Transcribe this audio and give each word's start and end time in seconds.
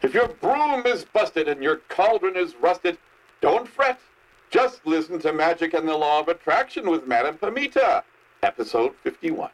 If 0.00 0.14
your 0.14 0.28
broom 0.28 0.86
is 0.86 1.04
busted 1.04 1.48
and 1.48 1.60
your 1.60 1.78
cauldron 1.88 2.36
is 2.36 2.54
rusted, 2.56 2.98
don't 3.40 3.66
fret. 3.68 3.98
Just 4.48 4.86
listen 4.86 5.18
to 5.20 5.32
Magic 5.32 5.74
and 5.74 5.88
the 5.88 5.96
Law 5.96 6.20
of 6.20 6.28
Attraction 6.28 6.88
with 6.88 7.08
Madame 7.08 7.36
Pamita, 7.36 8.04
episode 8.42 8.94
51. 9.02 9.50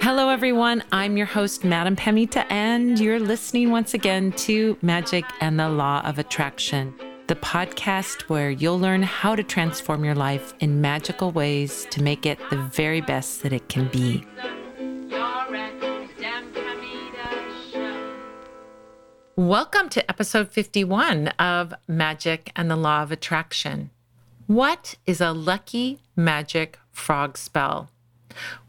Hello, 0.00 0.30
everyone. 0.30 0.82
I'm 0.90 1.18
your 1.18 1.26
host, 1.26 1.64
Madame 1.64 1.94
Pamita, 1.94 2.46
and 2.48 2.98
you're 2.98 3.20
listening 3.20 3.70
once 3.70 3.92
again 3.92 4.32
to 4.32 4.78
Magic 4.80 5.26
and 5.42 5.60
the 5.60 5.68
Law 5.68 6.00
of 6.06 6.18
Attraction, 6.18 6.94
the 7.28 7.36
podcast 7.36 8.22
where 8.22 8.50
you'll 8.50 8.80
learn 8.80 9.02
how 9.02 9.36
to 9.36 9.42
transform 9.42 10.02
your 10.02 10.14
life 10.14 10.54
in 10.60 10.80
magical 10.80 11.30
ways 11.30 11.86
to 11.90 12.02
make 12.02 12.24
it 12.24 12.38
the 12.48 12.56
very 12.56 13.02
best 13.02 13.42
that 13.42 13.52
it 13.52 13.68
can 13.68 13.86
be. 13.88 14.24
Welcome 19.36 19.90
to 19.90 20.10
episode 20.10 20.48
51 20.48 21.28
of 21.38 21.74
Magic 21.86 22.50
and 22.56 22.70
the 22.70 22.76
Law 22.76 23.02
of 23.02 23.12
Attraction. 23.12 23.90
What 24.46 24.94
is 25.04 25.20
a 25.20 25.32
lucky 25.32 26.00
magic 26.16 26.78
frog 26.92 27.36
spell? 27.36 27.90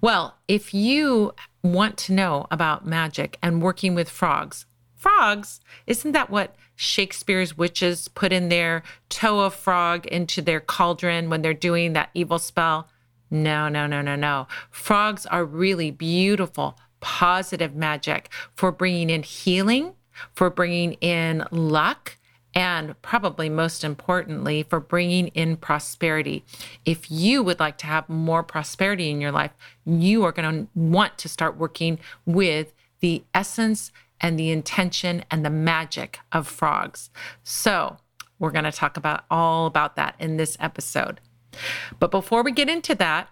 Well, 0.01 0.35
if 0.49 0.73
you 0.73 1.33
want 1.63 1.97
to 1.99 2.13
know 2.13 2.45
about 2.51 2.85
magic 2.85 3.37
and 3.41 3.61
working 3.61 3.95
with 3.95 4.09
frogs, 4.09 4.65
frogs, 4.99 5.61
isn't 5.87 6.11
that 6.11 6.29
what 6.29 6.55
Shakespeare's 6.75 7.57
witches 7.57 8.07
put 8.09 8.31
in 8.31 8.49
their 8.49 8.83
toe 9.07 9.39
of 9.39 9.55
frog 9.55 10.05
into 10.05 10.41
their 10.41 10.59
cauldron 10.59 11.29
when 11.29 11.41
they're 11.41 11.53
doing 11.53 11.93
that 11.93 12.09
evil 12.13 12.37
spell? 12.37 12.87
No, 13.31 13.69
no, 13.69 13.87
no, 13.87 14.01
no, 14.01 14.15
no. 14.15 14.47
Frogs 14.69 15.25
are 15.25 15.45
really 15.45 15.89
beautiful, 15.89 16.77
positive 16.99 17.75
magic 17.75 18.29
for 18.53 18.71
bringing 18.71 19.09
in 19.09 19.23
healing, 19.23 19.93
for 20.33 20.49
bringing 20.49 20.93
in 20.93 21.45
luck, 21.51 22.17
and 22.55 22.99
probably 23.01 23.47
most 23.47 23.83
importantly, 23.83 24.63
for 24.63 24.79
bringing 24.79 25.27
in 25.27 25.55
prosperity. 25.55 26.43
If 26.83 27.09
you 27.11 27.43
would 27.43 27.59
like 27.59 27.77
to 27.79 27.87
have 27.87 28.09
more 28.09 28.43
prosperity 28.43 29.09
in 29.09 29.21
your 29.21 29.31
life, 29.31 29.51
you 29.85 30.23
are 30.23 30.31
going 30.31 30.65
to 30.65 30.67
want 30.73 31.17
to 31.19 31.29
start 31.29 31.57
working 31.57 31.99
with 32.25 32.73
the 32.99 33.23
essence 33.33 33.91
and 34.21 34.37
the 34.37 34.49
intention 34.49 35.23
and 35.29 35.45
the 35.45 35.49
magic 35.49 36.19
of 36.31 36.47
frogs. 36.47 37.09
So, 37.43 37.97
we're 38.39 38.51
going 38.51 38.63
to 38.63 38.71
talk 38.71 38.97
about 38.97 39.25
all 39.29 39.65
about 39.65 39.95
that 39.97 40.15
in 40.17 40.37
this 40.37 40.57
episode. 40.59 41.19
But 41.99 42.11
before 42.11 42.41
we 42.41 42.51
get 42.51 42.69
into 42.69 42.95
that, 42.95 43.29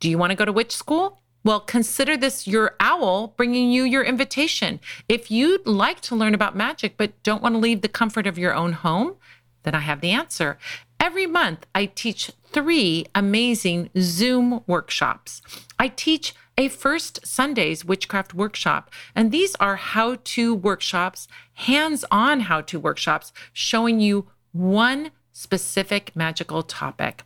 do 0.00 0.08
you 0.08 0.16
want 0.16 0.30
to 0.30 0.36
go 0.36 0.44
to 0.44 0.52
witch 0.52 0.74
school? 0.74 1.20
Well, 1.44 1.60
consider 1.60 2.16
this 2.16 2.46
your 2.46 2.74
owl 2.80 3.28
bringing 3.28 3.70
you 3.70 3.84
your 3.84 4.02
invitation. 4.02 4.80
If 5.08 5.30
you'd 5.30 5.66
like 5.66 6.00
to 6.02 6.16
learn 6.16 6.34
about 6.34 6.56
magic 6.56 6.96
but 6.96 7.22
don't 7.22 7.42
want 7.42 7.54
to 7.54 7.58
leave 7.60 7.82
the 7.82 7.88
comfort 7.88 8.26
of 8.26 8.38
your 8.38 8.54
own 8.54 8.72
home, 8.72 9.16
then 9.62 9.74
I 9.74 9.80
have 9.80 10.00
the 10.00 10.10
answer. 10.10 10.58
Every 11.00 11.26
month, 11.26 11.66
I 11.74 11.86
teach 11.86 12.32
three 12.50 13.06
amazing 13.14 13.90
Zoom 13.98 14.62
workshops. 14.66 15.42
I 15.78 15.88
teach 15.88 16.34
a 16.56 16.68
First 16.68 17.24
Sundays 17.24 17.84
Witchcraft 17.84 18.34
workshop, 18.34 18.90
and 19.14 19.30
these 19.30 19.54
are 19.56 19.76
how 19.76 20.16
to 20.24 20.54
workshops, 20.54 21.28
hands 21.54 22.04
on 22.10 22.40
how 22.40 22.62
to 22.62 22.80
workshops, 22.80 23.32
showing 23.52 24.00
you 24.00 24.26
one 24.52 25.12
specific 25.32 26.16
magical 26.16 26.64
topic. 26.64 27.22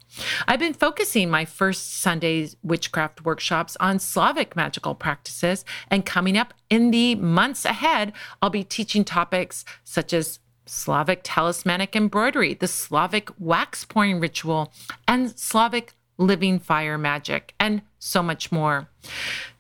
I've 0.47 0.61
been 0.61 0.75
focusing 0.75 1.31
my 1.31 1.47
first 1.47 1.95
Sunday's 1.95 2.57
witchcraft 2.63 3.25
workshops 3.25 3.75
on 3.81 3.99
Slavic 3.99 4.55
magical 4.55 4.95
practices, 4.95 5.65
and 5.89 6.05
coming 6.05 6.37
up 6.37 6.53
in 6.69 6.91
the 6.91 7.15
months 7.15 7.65
ahead, 7.65 8.13
I'll 8.43 8.51
be 8.51 8.65
teaching 8.65 9.03
topics 9.03 9.65
such 9.83 10.13
as 10.13 10.41
Slavic 10.73 11.21
talismanic 11.23 11.95
embroidery, 11.95 12.55
the 12.55 12.67
Slavic 12.67 13.29
wax 13.39 13.85
pouring 13.85 14.21
ritual, 14.21 14.73
and 15.07 15.39
Slavic 15.39 15.93
living 16.17 16.59
fire 16.59 16.97
magic, 16.97 17.55
and 17.61 17.83
so 17.99 18.23
much 18.23 18.51
more. 18.51 18.89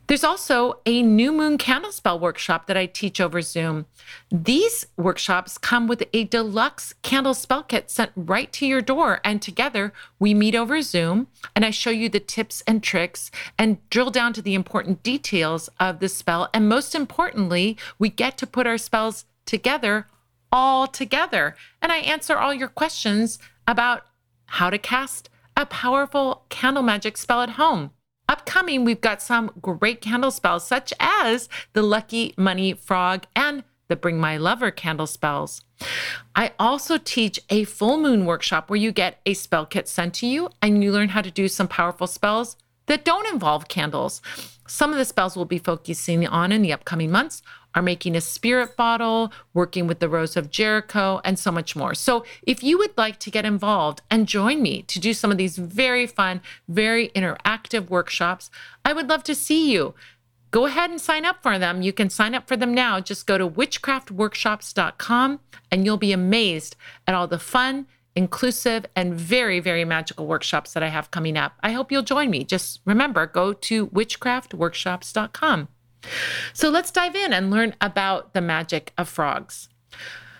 There's 0.06 0.24
also 0.24 0.80
a 0.86 1.02
new 1.02 1.30
moon 1.30 1.58
candle 1.58 1.92
spell 1.92 2.18
workshop 2.18 2.66
that 2.66 2.78
I 2.78 2.86
teach 2.86 3.20
over 3.20 3.42
Zoom. 3.42 3.84
These 4.30 4.86
workshops 4.96 5.58
come 5.58 5.86
with 5.86 6.02
a 6.14 6.24
deluxe 6.24 6.94
candle 7.02 7.34
spell 7.34 7.62
kit 7.62 7.90
sent 7.90 8.10
right 8.16 8.50
to 8.54 8.66
your 8.66 8.82
door. 8.82 9.20
And 9.22 9.40
together 9.40 9.92
we 10.18 10.34
meet 10.34 10.54
over 10.54 10.82
Zoom 10.82 11.28
and 11.54 11.64
I 11.64 11.70
show 11.70 11.90
you 11.90 12.08
the 12.08 12.20
tips 12.20 12.62
and 12.66 12.82
tricks 12.82 13.30
and 13.58 13.78
drill 13.90 14.10
down 14.10 14.32
to 14.34 14.42
the 14.42 14.54
important 14.54 15.02
details 15.02 15.68
of 15.78 16.00
the 16.00 16.08
spell. 16.08 16.48
And 16.52 16.68
most 16.68 16.94
importantly, 16.94 17.76
we 17.98 18.08
get 18.08 18.36
to 18.38 18.46
put 18.46 18.66
our 18.66 18.78
spells 18.78 19.24
together 19.46 20.06
all 20.52 20.86
together. 20.86 21.56
And 21.80 21.90
I 21.90 21.98
answer 21.98 22.36
all 22.36 22.54
your 22.54 22.68
questions 22.68 23.38
about 23.66 24.04
how 24.46 24.70
to 24.70 24.78
cast 24.78 25.30
a 25.56 25.66
powerful 25.66 26.44
candle 26.50 26.82
magic 26.82 27.16
spell 27.16 27.40
at 27.40 27.50
home. 27.50 27.90
Upcoming, 28.28 28.84
we've 28.84 29.00
got 29.00 29.20
some 29.20 29.50
great 29.60 30.00
candle 30.00 30.30
spells, 30.30 30.66
such 30.66 30.92
as 31.00 31.48
the 31.72 31.82
Lucky 31.82 32.34
Money 32.36 32.72
Frog 32.72 33.26
and 33.34 33.64
the 33.88 33.96
Bring 33.96 34.18
My 34.18 34.36
Lover 34.36 34.70
candle 34.70 35.06
spells. 35.06 35.62
I 36.34 36.52
also 36.58 36.96
teach 36.96 37.40
a 37.50 37.64
full 37.64 37.98
moon 37.98 38.24
workshop 38.24 38.70
where 38.70 38.78
you 38.78 38.92
get 38.92 39.20
a 39.26 39.34
spell 39.34 39.66
kit 39.66 39.88
sent 39.88 40.14
to 40.14 40.26
you 40.26 40.48
and 40.62 40.82
you 40.82 40.92
learn 40.92 41.10
how 41.10 41.20
to 41.20 41.30
do 41.30 41.48
some 41.48 41.68
powerful 41.68 42.06
spells 42.06 42.56
that 42.86 43.04
don't 43.04 43.30
involve 43.32 43.68
candles. 43.68 44.22
Some 44.66 44.92
of 44.92 44.98
the 44.98 45.04
spells 45.04 45.36
we'll 45.36 45.44
be 45.44 45.58
focusing 45.58 46.26
on 46.26 46.52
in 46.52 46.62
the 46.62 46.72
upcoming 46.72 47.10
months 47.10 47.42
are 47.74 47.82
making 47.82 48.16
a 48.16 48.20
spirit 48.20 48.76
bottle, 48.76 49.32
working 49.54 49.86
with 49.86 50.00
the 50.00 50.08
Rose 50.08 50.36
of 50.36 50.50
Jericho, 50.50 51.20
and 51.24 51.38
so 51.38 51.50
much 51.50 51.74
more. 51.74 51.94
So, 51.94 52.24
if 52.42 52.62
you 52.62 52.78
would 52.78 52.96
like 52.96 53.18
to 53.20 53.30
get 53.30 53.44
involved 53.44 54.02
and 54.10 54.26
join 54.26 54.62
me 54.62 54.82
to 54.82 54.98
do 54.98 55.14
some 55.14 55.30
of 55.30 55.38
these 55.38 55.56
very 55.56 56.06
fun, 56.06 56.40
very 56.68 57.08
interactive 57.10 57.88
workshops, 57.88 58.50
I 58.84 58.92
would 58.92 59.08
love 59.08 59.22
to 59.24 59.34
see 59.34 59.70
you. 59.72 59.94
Go 60.52 60.66
ahead 60.66 60.90
and 60.90 61.00
sign 61.00 61.24
up 61.24 61.42
for 61.42 61.58
them. 61.58 61.80
You 61.80 61.94
can 61.94 62.10
sign 62.10 62.34
up 62.34 62.46
for 62.46 62.58
them 62.58 62.74
now. 62.74 63.00
Just 63.00 63.26
go 63.26 63.38
to 63.38 63.48
witchcraftworkshops.com 63.48 65.40
and 65.70 65.84
you'll 65.86 65.96
be 65.96 66.12
amazed 66.12 66.76
at 67.06 67.14
all 67.14 67.26
the 67.26 67.38
fun, 67.38 67.86
inclusive, 68.14 68.84
and 68.94 69.14
very, 69.14 69.60
very 69.60 69.86
magical 69.86 70.26
workshops 70.26 70.74
that 70.74 70.82
I 70.82 70.88
have 70.88 71.10
coming 71.10 71.38
up. 71.38 71.54
I 71.62 71.72
hope 71.72 71.90
you'll 71.90 72.02
join 72.02 72.28
me. 72.28 72.44
Just 72.44 72.80
remember, 72.84 73.26
go 73.26 73.54
to 73.54 73.86
witchcraftworkshops.com. 73.86 75.68
So 76.52 76.68
let's 76.68 76.90
dive 76.90 77.14
in 77.14 77.32
and 77.32 77.50
learn 77.50 77.74
about 77.80 78.34
the 78.34 78.40
magic 78.40 78.92
of 78.98 79.08
frogs. 79.08 79.68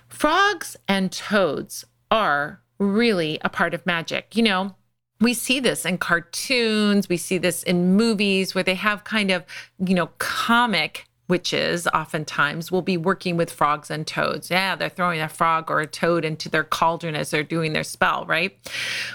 Frogs 0.09 0.77
and 0.89 1.11
toads 1.11 1.85
are 2.11 2.61
really 2.79 3.39
a 3.43 3.49
part 3.49 3.75
of 3.75 3.87
magic. 3.87 4.37
You 4.37 4.43
know, 4.43 4.77
we 5.21 5.35
see 5.35 5.61
this 5.61 5.87
in 5.87 5.99
cartoons, 5.99 7.09
we 7.09 7.17
see 7.17 7.39
this 7.39 7.63
in 7.63 7.97
movies 7.97 8.55
where 8.55 8.65
they 8.65 8.75
have 8.75 9.05
kind 9.05 9.31
of, 9.31 9.45
you 9.79 9.95
know, 9.95 10.11
comic 10.19 11.07
witches 11.29 11.87
oftentimes 11.95 12.71
will 12.71 12.83
be 12.83 12.97
working 12.97 13.39
with 13.39 13.51
frogs 13.51 13.91
and 13.91 14.07
toads. 14.07 14.51
Yeah, 14.51 14.77
they're 14.77 14.91
throwing 14.91 15.21
a 15.21 15.29
frog 15.29 15.71
or 15.71 15.81
a 15.81 15.87
toad 15.87 16.27
into 16.27 16.51
their 16.51 16.65
cauldron 16.65 17.15
as 17.15 17.31
they're 17.31 17.43
doing 17.43 17.73
their 17.73 17.85
spell, 17.85 18.27
right? 18.27 18.59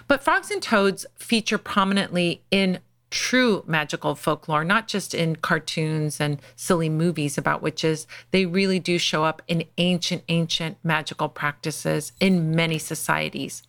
But 0.07 0.23
frogs 0.23 0.49
and 0.49 0.61
toads 0.61 1.05
feature 1.15 1.59
prominently 1.59 2.41
in 2.49 2.79
true 3.09 3.63
magical 3.65 4.15
folklore, 4.15 4.63
not 4.63 4.87
just 4.87 5.13
in 5.13 5.37
cartoons 5.37 6.19
and 6.19 6.41
silly 6.55 6.89
movies 6.89 7.37
about 7.37 7.61
witches. 7.61 8.07
They 8.31 8.45
really 8.45 8.79
do 8.79 8.97
show 8.97 9.23
up 9.23 9.41
in 9.47 9.63
ancient, 9.77 10.23
ancient 10.27 10.77
magical 10.83 11.29
practices 11.29 12.11
in 12.19 12.55
many 12.55 12.77
societies. 12.77 13.63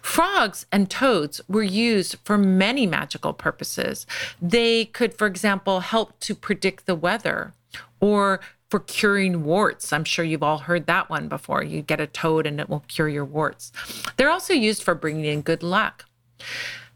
Frogs 0.00 0.66
and 0.72 0.88
toads 0.88 1.40
were 1.48 1.62
used 1.62 2.16
for 2.24 2.38
many 2.38 2.86
magical 2.86 3.32
purposes. 3.32 4.06
They 4.40 4.86
could, 4.86 5.14
for 5.14 5.26
example, 5.26 5.80
help 5.80 6.18
to 6.20 6.34
predict 6.34 6.86
the 6.86 6.94
weather 6.94 7.54
or 8.00 8.40
for 8.70 8.80
curing 8.80 9.44
warts. 9.44 9.92
I'm 9.92 10.04
sure 10.04 10.24
you've 10.24 10.42
all 10.42 10.58
heard 10.58 10.86
that 10.86 11.08
one 11.08 11.28
before. 11.28 11.62
You 11.62 11.82
get 11.82 12.00
a 12.00 12.06
toad 12.06 12.46
and 12.46 12.60
it 12.60 12.68
will 12.68 12.84
cure 12.88 13.08
your 13.08 13.24
warts. 13.24 13.72
They're 14.16 14.30
also 14.30 14.54
used 14.54 14.82
for 14.82 14.94
bringing 14.94 15.24
in 15.24 15.40
good 15.40 15.62
luck. 15.62 16.04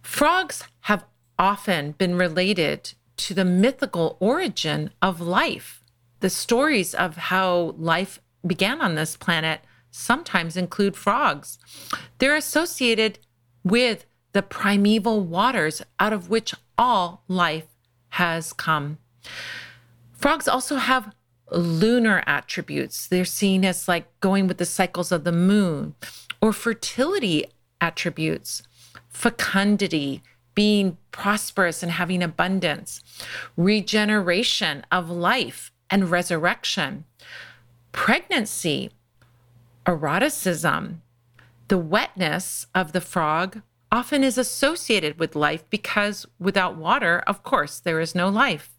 Frogs 0.03 0.65
have 0.83 1.05
often 1.43 1.91
been 1.99 2.15
related 2.15 2.95
to 3.17 3.35
the 3.35 3.45
mythical 3.45 4.17
origin 4.21 4.91
of 5.03 5.21
life. 5.21 5.83
The 6.21 6.31
stories 6.31 6.95
of 6.95 7.17
how 7.17 7.75
life 7.77 8.21
began 8.47 8.81
on 8.81 8.95
this 8.95 9.17
planet 9.17 9.61
sometimes 9.91 10.57
include 10.57 10.97
frogs. 10.97 11.59
They're 12.19 12.37
associated 12.37 13.19
with 13.65 14.07
the 14.33 14.43
primeval 14.43 15.21
waters 15.21 15.83
out 15.99 16.13
of 16.13 16.31
which 16.31 16.55
all 16.79 17.25
life 17.27 17.67
has 18.11 18.53
come. 18.53 18.99
Frogs 20.13 20.47
also 20.47 20.77
have 20.77 21.13
lunar 21.51 22.23
attributes. 22.25 23.09
They're 23.09 23.25
seen 23.25 23.65
as 23.65 23.89
like 23.89 24.07
going 24.21 24.47
with 24.47 24.59
the 24.59 24.65
cycles 24.65 25.11
of 25.11 25.25
the 25.25 25.33
moon 25.33 25.97
or 26.41 26.53
fertility 26.53 27.47
attributes, 27.81 28.63
fecundity, 29.09 30.23
being 30.55 30.99
prosperous 31.11 31.83
and 31.83 31.93
having 31.93 32.23
abundance, 32.23 33.03
regeneration 33.57 34.85
of 34.91 35.11
life 35.11 35.73
and 35.91 36.11
resurrection, 36.11 37.05
pregnancy, 37.93 38.91
eroticism, 39.87 41.03
the 41.69 41.79
wetness 41.79 42.67
of 42.75 42.93
the 42.93 43.01
frog 43.01 43.63
often 43.91 44.25
is 44.25 44.39
associated 44.39 45.19
with 45.19 45.37
life 45.37 45.69
because 45.69 46.27
without 46.39 46.77
water, 46.77 47.23
of 47.27 47.43
course, 47.43 47.79
there 47.79 48.01
is 48.01 48.15
no 48.15 48.29
life. 48.29 48.71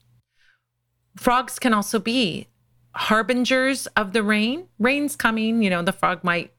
Frogs 1.16 1.60
can 1.60 1.74
also 1.74 2.00
be 2.00 2.48
harbingers 2.96 3.88
of 3.96 4.14
the 4.14 4.24
rain. 4.24 4.68
Rain's 4.80 5.16
coming, 5.16 5.62
you 5.62 5.70
know, 5.70 5.84
the 5.84 5.92
frog 5.92 6.24
might 6.24 6.52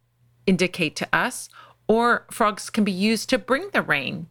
indicate 0.47 0.95
to 0.97 1.09
us, 1.13 1.49
or 1.89 2.27
frogs 2.31 2.71
can 2.71 2.85
be 2.85 2.93
used 2.93 3.29
to 3.31 3.39
bring 3.39 3.71
the 3.73 3.83
rain. 3.83 4.29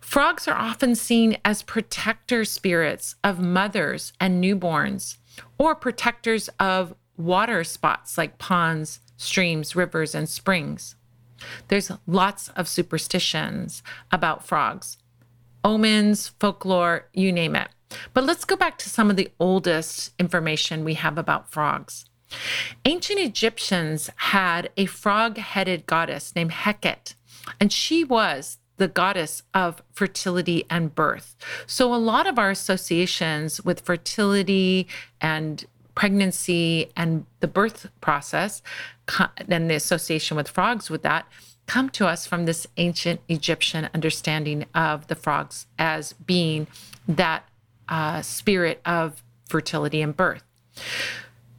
Frogs 0.00 0.46
are 0.46 0.56
often 0.56 0.94
seen 0.94 1.36
as 1.44 1.62
protector 1.62 2.44
spirits 2.44 3.16
of 3.24 3.40
mothers 3.40 4.12
and 4.20 4.42
newborns, 4.42 5.16
or 5.58 5.74
protectors 5.74 6.48
of 6.60 6.94
water 7.16 7.64
spots 7.64 8.18
like 8.18 8.38
ponds, 8.38 9.00
streams, 9.16 9.76
rivers, 9.76 10.14
and 10.14 10.28
springs. 10.28 10.96
There's 11.68 11.90
lots 12.06 12.48
of 12.50 12.68
superstitions 12.68 13.82
about 14.10 14.46
frogs, 14.46 14.98
omens, 15.64 16.28
folklore, 16.40 17.08
you 17.12 17.32
name 17.32 17.56
it. 17.56 17.68
But 18.14 18.24
let's 18.24 18.44
go 18.44 18.56
back 18.56 18.78
to 18.78 18.88
some 18.88 19.10
of 19.10 19.16
the 19.16 19.30
oldest 19.38 20.12
information 20.18 20.84
we 20.84 20.94
have 20.94 21.18
about 21.18 21.50
frogs. 21.50 22.06
Ancient 22.84 23.18
Egyptians 23.18 24.08
had 24.16 24.70
a 24.76 24.86
frog 24.86 25.36
headed 25.36 25.86
goddess 25.86 26.34
named 26.34 26.52
Heket, 26.52 27.14
and 27.60 27.72
she 27.72 28.04
was 28.04 28.58
the 28.76 28.88
goddess 28.88 29.42
of 29.54 29.82
fertility 29.92 30.64
and 30.68 30.94
birth. 30.94 31.36
So, 31.66 31.94
a 31.94 31.96
lot 31.96 32.26
of 32.26 32.38
our 32.38 32.50
associations 32.50 33.64
with 33.64 33.80
fertility 33.80 34.86
and 35.20 35.64
pregnancy 35.94 36.90
and 36.96 37.26
the 37.40 37.48
birth 37.48 37.88
process 38.00 38.62
and 39.48 39.70
the 39.70 39.74
association 39.74 40.36
with 40.36 40.48
frogs 40.48 40.88
with 40.88 41.02
that 41.02 41.26
come 41.66 41.88
to 41.90 42.06
us 42.06 42.26
from 42.26 42.44
this 42.44 42.66
ancient 42.76 43.20
Egyptian 43.28 43.88
understanding 43.94 44.66
of 44.74 45.06
the 45.06 45.14
frogs 45.14 45.66
as 45.78 46.12
being 46.12 46.66
that 47.06 47.48
uh, 47.88 48.22
spirit 48.22 48.80
of 48.84 49.22
fertility 49.48 50.02
and 50.02 50.16
birth. 50.16 50.42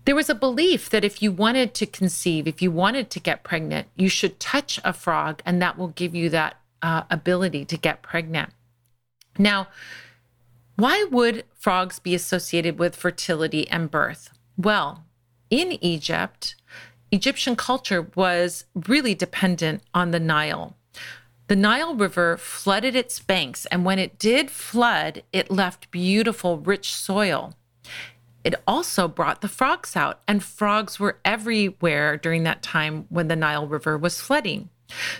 There 0.05 0.15
was 0.15 0.29
a 0.29 0.35
belief 0.35 0.89
that 0.89 1.05
if 1.05 1.21
you 1.21 1.31
wanted 1.31 1.73
to 1.75 1.85
conceive, 1.85 2.47
if 2.47 2.61
you 2.61 2.71
wanted 2.71 3.09
to 3.11 3.19
get 3.19 3.43
pregnant, 3.43 3.87
you 3.95 4.09
should 4.09 4.39
touch 4.39 4.79
a 4.83 4.91
frog 4.91 5.41
and 5.45 5.61
that 5.61 5.77
will 5.77 5.89
give 5.89 6.13
you 6.13 6.29
that 6.29 6.57
uh, 6.83 7.03
ability 7.09 7.65
to 7.65 7.77
get 7.77 8.03
pregnant. 8.03 8.51
Now, 9.39 9.69
why 10.75 11.05
would 11.09 11.45
frogs 11.57 11.97
be 11.97 12.13
associated 12.13 12.77
with 12.77 12.95
fertility 12.95 13.67
and 13.69 13.89
birth? 13.89 14.29
Well, 14.57 15.05
in 15.49 15.83
Egypt, 15.83 16.55
Egyptian 17.11 17.55
culture 17.55 18.07
was 18.15 18.65
really 18.87 19.15
dependent 19.15 19.81
on 19.93 20.11
the 20.11 20.19
Nile. 20.19 20.75
The 21.47 21.55
Nile 21.55 21.95
River 21.95 22.37
flooded 22.37 22.95
its 22.95 23.19
banks, 23.19 23.65
and 23.67 23.85
when 23.85 23.99
it 23.99 24.17
did 24.17 24.49
flood, 24.49 25.23
it 25.31 25.51
left 25.51 25.91
beautiful, 25.91 26.57
rich 26.57 26.93
soil. 26.93 27.53
It 28.43 28.55
also 28.67 29.07
brought 29.07 29.41
the 29.41 29.47
frogs 29.47 29.95
out, 29.95 30.21
and 30.27 30.43
frogs 30.43 30.99
were 30.99 31.19
everywhere 31.23 32.17
during 32.17 32.43
that 32.43 32.61
time 32.61 33.05
when 33.09 33.27
the 33.27 33.35
Nile 33.35 33.67
River 33.67 33.97
was 33.97 34.19
flooding. 34.19 34.69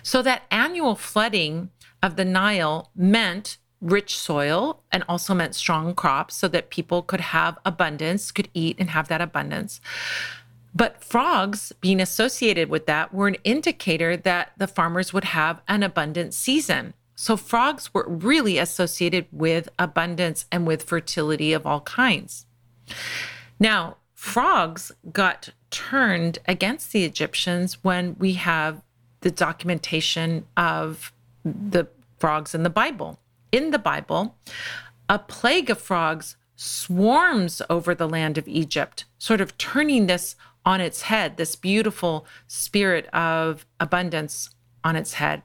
So, 0.02 0.22
that 0.22 0.44
annual 0.52 0.96
flooding 0.96 1.70
of 2.02 2.16
the 2.16 2.26
Nile 2.26 2.92
meant 2.96 3.58
rich 3.84 4.18
soil 4.18 4.82
and 4.92 5.04
also 5.08 5.34
meant 5.34 5.56
strong 5.56 5.94
crops 5.94 6.36
so 6.36 6.48
that 6.48 6.70
people 6.70 7.02
could 7.02 7.22
have 7.22 7.58
abundance, 7.66 8.32
could 8.32 8.50
eat 8.54 8.78
and 8.80 8.90
have 8.92 9.10
that 9.10 9.22
abundance. 9.22 9.82
But 10.76 11.04
frogs 11.04 11.72
being 11.82 12.02
associated 12.02 12.70
with 12.70 12.88
that 12.88 13.14
were 13.14 13.28
an 13.28 13.38
indicator 13.44 14.18
that 14.18 14.54
the 14.58 14.68
farmers 14.68 15.14
would 15.14 15.26
have 15.26 15.62
an 15.68 15.84
abundant 15.84 16.34
season. 16.34 16.94
So 17.16 17.38
frogs 17.38 17.94
were 17.94 18.06
really 18.08 18.58
associated 18.58 19.28
with 19.32 19.70
abundance 19.78 20.46
and 20.52 20.66
with 20.66 20.84
fertility 20.84 21.54
of 21.54 21.68
all 21.68 21.82
kinds. 21.82 22.48
Now, 23.60 23.98
frogs 24.16 24.92
got 25.12 25.50
turned 25.70 26.40
against 26.48 26.92
the 26.92 27.06
Egyptians 27.06 27.84
when 27.84 28.16
we 28.18 28.34
have 28.34 28.82
the 29.24 29.32
documentation 29.32 30.46
of 30.56 31.12
the 31.44 31.88
frogs 32.20 32.54
in 32.54 32.64
the 32.64 32.70
Bible. 32.70 33.20
In 33.52 33.72
the 33.72 33.80
Bible, 33.80 34.36
a 35.10 35.20
plague 35.20 35.70
of 35.70 35.80
frogs 35.80 36.38
swarms 36.56 37.62
over 37.70 37.94
the 37.96 38.08
land 38.08 38.38
of 38.38 38.48
Egypt, 38.48 39.06
sort 39.18 39.42
of 39.42 39.58
turning 39.58 40.08
this 40.08 40.36
on 40.66 40.80
its 40.80 41.04
head, 41.04 41.38
this 41.38 41.56
beautiful 41.56 42.26
spirit 42.48 43.08
of 43.14 43.66
abundance 43.80 44.50
on 44.84 44.96
its 44.96 45.14
head. 45.14 45.42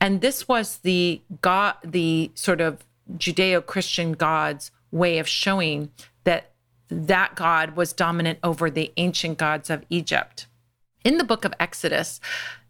And 0.00 0.20
this 0.20 0.46
was 0.46 0.78
the 0.78 1.22
God, 1.40 1.74
the 1.84 2.30
sort 2.34 2.60
of 2.60 2.84
Judeo-Christian 3.16 4.12
God's 4.12 4.70
way 4.90 5.18
of 5.18 5.28
showing 5.28 5.90
that 6.24 6.52
that 6.88 7.34
God 7.34 7.76
was 7.76 7.92
dominant 7.92 8.38
over 8.42 8.70
the 8.70 8.92
ancient 8.96 9.38
gods 9.38 9.70
of 9.70 9.84
Egypt. 9.90 10.46
In 11.04 11.18
the 11.18 11.24
book 11.24 11.44
of 11.44 11.54
Exodus, 11.58 12.20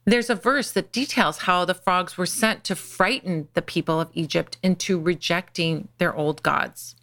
there's 0.04 0.30
a 0.30 0.34
verse 0.34 0.70
that 0.72 0.92
details 0.92 1.38
how 1.38 1.64
the 1.64 1.74
frogs 1.74 2.16
were 2.16 2.26
sent 2.26 2.64
to 2.64 2.76
frighten 2.76 3.48
the 3.54 3.62
people 3.62 4.00
of 4.00 4.10
Egypt 4.12 4.58
into 4.62 5.00
rejecting 5.00 5.88
their 5.98 6.14
old 6.14 6.42
gods. 6.42 6.94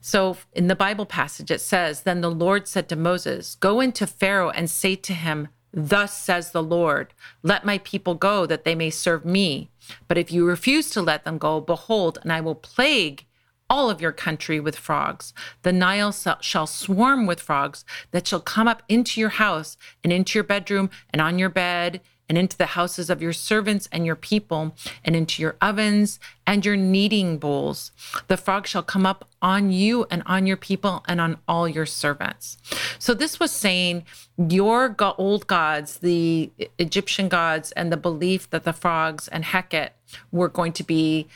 So 0.00 0.36
in 0.52 0.68
the 0.68 0.76
Bible 0.76 1.06
passage, 1.06 1.50
it 1.50 1.60
says, 1.60 2.02
Then 2.02 2.20
the 2.20 2.30
Lord 2.30 2.68
said 2.68 2.88
to 2.88 2.96
Moses, 2.96 3.56
Go 3.56 3.80
into 3.80 4.06
Pharaoh 4.06 4.50
and 4.50 4.70
say 4.70 4.96
to 4.96 5.14
him, 5.14 5.48
Thus 5.72 6.16
says 6.16 6.52
the 6.52 6.62
Lord, 6.62 7.12
Let 7.42 7.64
my 7.64 7.78
people 7.78 8.14
go 8.14 8.46
that 8.46 8.64
they 8.64 8.74
may 8.74 8.90
serve 8.90 9.24
me. 9.24 9.70
But 10.08 10.18
if 10.18 10.32
you 10.32 10.46
refuse 10.46 10.90
to 10.90 11.02
let 11.02 11.24
them 11.24 11.38
go, 11.38 11.60
behold, 11.60 12.18
and 12.22 12.32
I 12.32 12.40
will 12.40 12.54
plague 12.54 13.26
all 13.68 13.90
of 13.90 14.00
your 14.00 14.12
country 14.12 14.60
with 14.60 14.76
frogs. 14.76 15.34
The 15.62 15.72
Nile 15.72 16.12
shall 16.40 16.66
swarm 16.66 17.26
with 17.26 17.40
frogs 17.40 17.84
that 18.12 18.26
shall 18.26 18.40
come 18.40 18.68
up 18.68 18.82
into 18.88 19.20
your 19.20 19.30
house 19.30 19.76
and 20.04 20.12
into 20.12 20.38
your 20.38 20.44
bedroom 20.44 20.90
and 21.10 21.20
on 21.20 21.38
your 21.38 21.48
bed 21.48 22.00
and 22.28 22.36
into 22.36 22.56
the 22.56 22.66
houses 22.66 23.08
of 23.08 23.22
your 23.22 23.32
servants 23.32 23.88
and 23.92 24.04
your 24.04 24.16
people, 24.16 24.74
and 25.04 25.14
into 25.14 25.42
your 25.42 25.56
ovens 25.60 26.18
and 26.46 26.64
your 26.64 26.76
kneading 26.76 27.38
bowls. 27.38 27.92
The 28.28 28.36
frog 28.36 28.66
shall 28.66 28.82
come 28.82 29.06
up 29.06 29.28
on 29.40 29.70
you 29.70 30.06
and 30.10 30.22
on 30.26 30.46
your 30.46 30.56
people 30.56 31.04
and 31.06 31.20
on 31.20 31.38
all 31.46 31.68
your 31.68 31.86
servants. 31.86 32.58
So, 32.98 33.14
this 33.14 33.38
was 33.38 33.50
saying 33.50 34.04
your 34.36 34.94
old 35.18 35.46
gods, 35.46 35.98
the 35.98 36.50
Egyptian 36.78 37.28
gods, 37.28 37.72
and 37.72 37.92
the 37.92 37.96
belief 37.96 38.50
that 38.50 38.64
the 38.64 38.72
frogs 38.72 39.28
and 39.28 39.44
Heket 39.44 39.90
were 40.32 40.48
going 40.48 40.72
to 40.72 40.84
be 40.84 41.28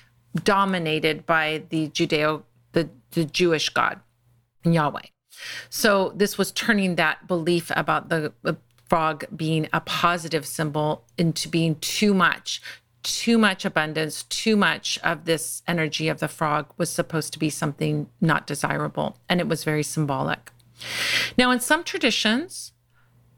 dominated 0.45 1.27
by 1.27 1.63
the 1.71 1.89
Judeo, 1.89 2.43
the, 2.73 2.89
the 3.13 3.25
Jewish 3.25 3.69
God, 3.69 4.01
Yahweh. 4.65 5.07
So, 5.69 6.13
this 6.15 6.37
was 6.37 6.53
turning 6.53 6.97
that 6.97 7.27
belief 7.27 7.71
about 7.75 8.09
the 8.09 8.33
frog 8.91 9.25
being 9.35 9.69
a 9.73 9.81
positive 9.81 10.45
symbol 10.45 11.05
into 11.17 11.49
being 11.49 11.77
too 11.77 12.13
much 12.13 12.61
too 13.03 13.39
much 13.39 13.65
abundance, 13.65 14.25
too 14.25 14.57
much 14.57 14.99
of 15.03 15.25
this 15.25 15.63
energy 15.67 16.09
of 16.09 16.21
the 16.21 16.29
frog 16.29 16.67
was 16.77 16.91
supposed 16.91 17.33
to 17.33 17.39
be 17.39 17.51
something 17.51 18.09
not 18.21 18.47
desirable. 18.47 19.17
And 19.29 19.41
it 19.41 19.49
was 19.49 19.65
very 19.65 19.83
symbolic. 19.83 20.51
Now, 21.39 21.51
in 21.51 21.61
some 21.61 21.85
traditions, 21.85 22.73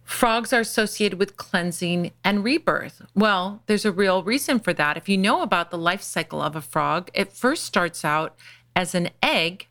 frogs 0.04 0.52
are 0.52 0.60
associated 0.60 1.18
with 1.18 1.36
cleansing 1.36 2.12
and 2.24 2.44
rebirth. 2.44 3.02
Well, 3.14 3.62
there's 3.66 3.84
a 3.84 3.92
real 3.92 4.22
reason 4.22 4.58
for 4.58 4.72
that. 4.74 4.96
If 4.96 5.08
you 5.08 5.18
know 5.18 5.42
about 5.42 5.70
the 5.70 5.78
life 5.78 6.02
cycle 6.02 6.42
of 6.42 6.56
a 6.56 6.60
frog, 6.60 7.10
it 7.14 7.32
first 7.32 7.64
starts 7.64 8.04
out 8.04 8.36
as 8.74 8.94
an 8.94 9.10
egg, 9.22 9.66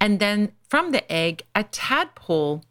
and 0.00 0.18
then 0.18 0.52
from 0.68 0.92
the 0.92 1.10
egg, 1.12 1.42
a 1.54 1.64
tadpole 1.64 2.64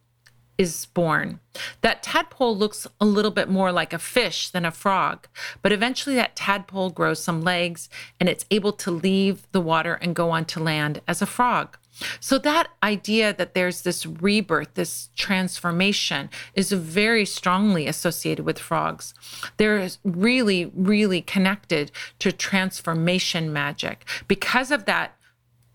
is 0.60 0.88
born. 0.88 1.39
That 1.82 2.04
tadpole 2.04 2.56
looks 2.56 2.86
a 3.00 3.06
little 3.06 3.32
bit 3.32 3.50
more 3.50 3.72
like 3.72 3.94
a 3.94 3.98
fish 3.98 4.50
than 4.50 4.66
a 4.66 4.72
frog, 4.72 5.28
but 5.62 5.72
eventually 5.72 6.16
that 6.18 6.36
tadpole 6.36 6.89
grows 6.89 7.24
some 7.24 7.42
legs 7.42 7.89
and 8.20 8.28
it's 8.28 8.46
able 8.51 8.74
to 8.74 8.92
leave 8.92 9.48
the 9.54 9.62
water 9.62 9.94
and 9.94 10.13
go 10.13 10.30
onto 10.32 10.60
land 10.60 11.01
as 11.08 11.22
a 11.22 11.25
frog. 11.25 11.78
So, 12.20 12.38
that 12.39 12.70
idea 12.82 13.34
that 13.34 13.54
there's 13.54 13.82
this 13.82 14.06
rebirth, 14.06 14.74
this 14.75 15.10
transformation, 15.16 16.30
is 16.54 16.72
very 16.72 17.25
strongly 17.25 17.88
associated 17.88 18.46
with 18.46 18.58
frogs. 18.58 19.13
They're 19.58 19.89
really, 20.06 20.72
really 20.74 21.22
connected 21.22 21.92
to 22.20 22.32
transformation 22.32 23.51
magic. 23.51 24.06
Because 24.30 24.72
of 24.72 24.86
that 24.86 25.18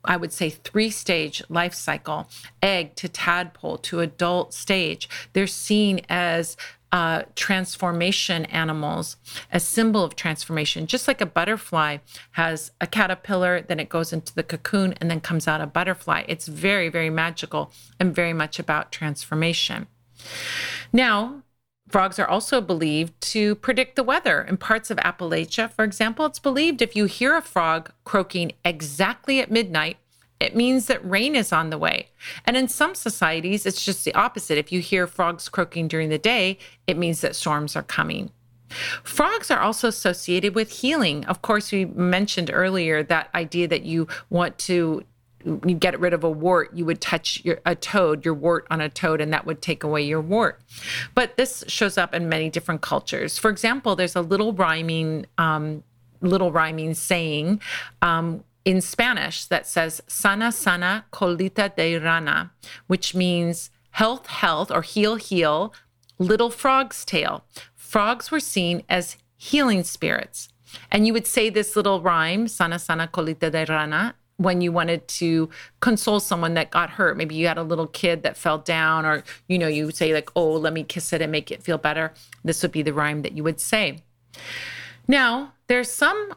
I 0.04 0.16
would 0.16 0.32
say, 0.32 0.50
three 0.50 0.90
stage 0.90 1.42
life 1.48 1.74
cycle 1.74 2.28
egg 2.62 2.94
to 2.96 3.08
tadpole 3.08 3.78
to 3.78 4.00
adult 4.00 4.54
stage. 4.54 5.08
They're 5.32 5.46
seen 5.46 6.00
as 6.08 6.56
uh, 6.94 7.22
transformation 7.34 8.44
animals, 8.46 9.16
a 9.52 9.58
symbol 9.58 10.04
of 10.04 10.14
transformation. 10.14 10.86
Just 10.86 11.08
like 11.08 11.20
a 11.20 11.26
butterfly 11.26 11.98
has 12.32 12.70
a 12.80 12.86
caterpillar, 12.86 13.62
then 13.62 13.80
it 13.80 13.88
goes 13.88 14.12
into 14.12 14.32
the 14.32 14.44
cocoon 14.44 14.94
and 15.00 15.10
then 15.10 15.20
comes 15.20 15.48
out 15.48 15.60
a 15.60 15.66
butterfly. 15.66 16.22
It's 16.28 16.46
very, 16.46 16.88
very 16.88 17.10
magical 17.10 17.72
and 17.98 18.14
very 18.14 18.32
much 18.32 18.60
about 18.60 18.92
transformation. 18.92 19.88
Now, 20.92 21.42
Frogs 21.88 22.18
are 22.18 22.26
also 22.26 22.60
believed 22.60 23.20
to 23.20 23.54
predict 23.56 23.94
the 23.94 24.02
weather. 24.02 24.42
In 24.42 24.56
parts 24.56 24.90
of 24.90 24.96
Appalachia, 24.98 25.70
for 25.70 25.84
example, 25.84 26.26
it's 26.26 26.38
believed 26.38 26.80
if 26.80 26.96
you 26.96 27.04
hear 27.04 27.36
a 27.36 27.42
frog 27.42 27.90
croaking 28.04 28.52
exactly 28.64 29.40
at 29.40 29.50
midnight, 29.50 29.98
it 30.40 30.56
means 30.56 30.86
that 30.86 31.08
rain 31.08 31.36
is 31.36 31.52
on 31.52 31.70
the 31.70 31.78
way. 31.78 32.08
And 32.44 32.56
in 32.56 32.68
some 32.68 32.94
societies, 32.94 33.66
it's 33.66 33.84
just 33.84 34.04
the 34.04 34.14
opposite. 34.14 34.58
If 34.58 34.72
you 34.72 34.80
hear 34.80 35.06
frogs 35.06 35.48
croaking 35.48 35.88
during 35.88 36.08
the 36.08 36.18
day, 36.18 36.58
it 36.86 36.98
means 36.98 37.20
that 37.20 37.36
storms 37.36 37.76
are 37.76 37.82
coming. 37.82 38.30
Frogs 39.02 39.50
are 39.50 39.60
also 39.60 39.88
associated 39.88 40.54
with 40.54 40.70
healing. 40.70 41.24
Of 41.26 41.42
course, 41.42 41.70
we 41.70 41.84
mentioned 41.84 42.50
earlier 42.52 43.02
that 43.04 43.30
idea 43.34 43.68
that 43.68 43.84
you 43.84 44.08
want 44.30 44.58
to 44.60 45.04
you 45.44 45.74
get 45.74 45.98
rid 46.00 46.12
of 46.12 46.24
a 46.24 46.30
wart, 46.30 46.70
you 46.74 46.84
would 46.84 47.00
touch 47.00 47.40
your, 47.44 47.60
a 47.66 47.74
toad, 47.74 48.24
your 48.24 48.34
wart 48.34 48.66
on 48.70 48.80
a 48.80 48.88
toad, 48.88 49.20
and 49.20 49.32
that 49.32 49.46
would 49.46 49.60
take 49.60 49.84
away 49.84 50.02
your 50.02 50.20
wart. 50.20 50.60
But 51.14 51.36
this 51.36 51.64
shows 51.68 51.98
up 51.98 52.14
in 52.14 52.28
many 52.28 52.50
different 52.50 52.80
cultures. 52.80 53.38
For 53.38 53.50
example, 53.50 53.94
there's 53.96 54.16
a 54.16 54.22
little 54.22 54.52
rhyming, 54.52 55.26
um, 55.38 55.82
little 56.20 56.50
rhyming 56.50 56.94
saying 56.94 57.60
um, 58.00 58.44
in 58.64 58.80
Spanish 58.80 59.44
that 59.46 59.66
says 59.66 60.02
sana 60.06 60.50
sana 60.50 61.04
colita 61.12 61.74
de 61.76 61.98
rana, 61.98 62.52
which 62.86 63.14
means 63.14 63.70
health, 63.90 64.26
health, 64.26 64.70
or 64.70 64.82
heal, 64.82 65.16
heal, 65.16 65.74
little 66.18 66.50
frog's 66.50 67.04
tail. 67.04 67.44
Frogs 67.74 68.30
were 68.30 68.40
seen 68.40 68.82
as 68.88 69.16
healing 69.36 69.84
spirits. 69.84 70.48
And 70.90 71.06
you 71.06 71.12
would 71.12 71.26
say 71.26 71.50
this 71.50 71.76
little 71.76 72.00
rhyme, 72.00 72.48
sana 72.48 72.78
sana 72.78 73.06
colita 73.06 73.50
de 73.52 73.66
rana, 73.68 74.14
when 74.36 74.60
you 74.60 74.72
wanted 74.72 75.06
to 75.06 75.48
console 75.80 76.20
someone 76.20 76.54
that 76.54 76.70
got 76.70 76.90
hurt. 76.90 77.16
Maybe 77.16 77.34
you 77.34 77.46
had 77.46 77.58
a 77.58 77.62
little 77.62 77.86
kid 77.86 78.22
that 78.22 78.36
fell 78.36 78.58
down, 78.58 79.04
or 79.06 79.24
you 79.48 79.58
know, 79.58 79.68
you 79.68 79.90
say, 79.90 80.12
like, 80.12 80.30
oh, 80.34 80.52
let 80.52 80.72
me 80.72 80.82
kiss 80.82 81.12
it 81.12 81.22
and 81.22 81.30
make 81.30 81.50
it 81.50 81.62
feel 81.62 81.78
better. 81.78 82.12
This 82.42 82.62
would 82.62 82.72
be 82.72 82.82
the 82.82 82.92
rhyme 82.92 83.22
that 83.22 83.36
you 83.36 83.44
would 83.44 83.60
say. 83.60 83.98
Now, 85.06 85.52
there's 85.68 85.90
some 85.90 86.34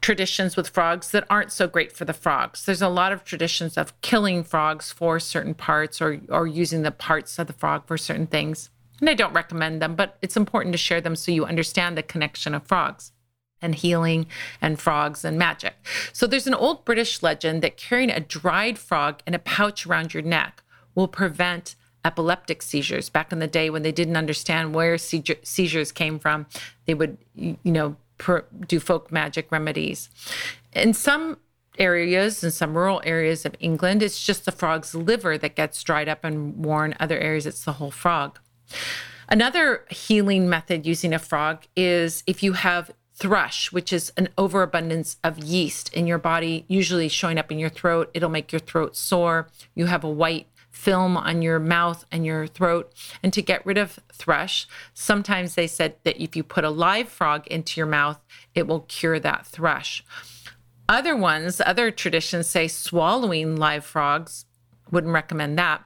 traditions 0.00 0.56
with 0.56 0.68
frogs 0.68 1.10
that 1.10 1.26
aren't 1.28 1.52
so 1.52 1.66
great 1.66 1.92
for 1.92 2.04
the 2.04 2.12
frogs. 2.12 2.64
There's 2.64 2.82
a 2.82 2.88
lot 2.88 3.12
of 3.12 3.24
traditions 3.24 3.76
of 3.76 3.98
killing 4.00 4.44
frogs 4.44 4.92
for 4.92 5.18
certain 5.18 5.54
parts 5.54 6.00
or 6.00 6.20
or 6.28 6.46
using 6.46 6.82
the 6.82 6.90
parts 6.90 7.38
of 7.38 7.46
the 7.46 7.52
frog 7.52 7.86
for 7.86 7.98
certain 7.98 8.26
things. 8.26 8.70
And 9.00 9.08
I 9.08 9.14
don't 9.14 9.32
recommend 9.32 9.80
them, 9.80 9.94
but 9.94 10.18
it's 10.22 10.36
important 10.36 10.72
to 10.72 10.78
share 10.78 11.00
them 11.00 11.14
so 11.14 11.30
you 11.30 11.44
understand 11.44 11.96
the 11.96 12.02
connection 12.02 12.52
of 12.52 12.66
frogs 12.66 13.12
and 13.60 13.74
healing 13.74 14.26
and 14.60 14.80
frogs 14.80 15.24
and 15.24 15.38
magic. 15.38 15.74
So 16.12 16.26
there's 16.26 16.46
an 16.46 16.54
old 16.54 16.84
British 16.84 17.22
legend 17.22 17.62
that 17.62 17.76
carrying 17.76 18.10
a 18.10 18.20
dried 18.20 18.78
frog 18.78 19.20
in 19.26 19.34
a 19.34 19.38
pouch 19.38 19.86
around 19.86 20.14
your 20.14 20.22
neck 20.22 20.62
will 20.94 21.08
prevent 21.08 21.76
epileptic 22.04 22.62
seizures. 22.62 23.08
Back 23.08 23.32
in 23.32 23.38
the 23.38 23.46
day 23.46 23.70
when 23.70 23.82
they 23.82 23.92
didn't 23.92 24.16
understand 24.16 24.74
where 24.74 24.96
seizures 24.98 25.92
came 25.92 26.18
from, 26.18 26.46
they 26.86 26.94
would 26.94 27.18
you 27.36 27.58
know 27.64 27.96
do 28.66 28.80
folk 28.80 29.12
magic 29.12 29.50
remedies. 29.50 30.08
In 30.72 30.94
some 30.94 31.38
areas, 31.78 32.42
in 32.42 32.50
some 32.50 32.76
rural 32.76 33.00
areas 33.04 33.44
of 33.44 33.54
England, 33.60 34.02
it's 34.02 34.24
just 34.24 34.44
the 34.44 34.52
frog's 34.52 34.94
liver 34.94 35.38
that 35.38 35.54
gets 35.54 35.82
dried 35.82 36.08
up 36.08 36.24
and 36.24 36.64
worn. 36.64 36.94
Other 36.98 37.18
areas, 37.18 37.46
it's 37.46 37.64
the 37.64 37.74
whole 37.74 37.90
frog. 37.90 38.38
Another 39.28 39.84
healing 39.90 40.48
method 40.48 40.86
using 40.86 41.12
a 41.12 41.18
frog 41.18 41.66
is 41.76 42.24
if 42.26 42.42
you 42.42 42.54
have 42.54 42.90
thrush, 43.18 43.72
which 43.72 43.92
is 43.92 44.12
an 44.16 44.28
overabundance 44.38 45.16
of 45.24 45.38
yeast 45.38 45.92
in 45.92 46.06
your 46.06 46.18
body, 46.18 46.64
usually 46.68 47.08
showing 47.08 47.38
up 47.38 47.50
in 47.50 47.58
your 47.58 47.68
throat. 47.68 48.10
It'll 48.14 48.28
make 48.28 48.52
your 48.52 48.60
throat 48.60 48.96
sore. 48.96 49.48
You 49.74 49.86
have 49.86 50.04
a 50.04 50.10
white 50.10 50.46
film 50.70 51.16
on 51.16 51.42
your 51.42 51.58
mouth 51.58 52.06
and 52.12 52.24
your 52.24 52.46
throat. 52.46 52.92
And 53.22 53.32
to 53.32 53.42
get 53.42 53.66
rid 53.66 53.78
of 53.78 53.98
thrush, 54.12 54.68
sometimes 54.94 55.54
they 55.54 55.66
said 55.66 55.96
that 56.04 56.22
if 56.22 56.36
you 56.36 56.44
put 56.44 56.64
a 56.64 56.70
live 56.70 57.08
frog 57.08 57.46
into 57.48 57.80
your 57.80 57.86
mouth, 57.86 58.20
it 58.54 58.68
will 58.68 58.80
cure 58.80 59.18
that 59.18 59.46
thrush. 59.46 60.04
Other 60.88 61.16
ones, 61.16 61.60
other 61.64 61.90
traditions 61.90 62.46
say 62.46 62.68
swallowing 62.68 63.56
live 63.56 63.84
frogs, 63.84 64.46
wouldn't 64.90 65.12
recommend 65.12 65.58
that. 65.58 65.84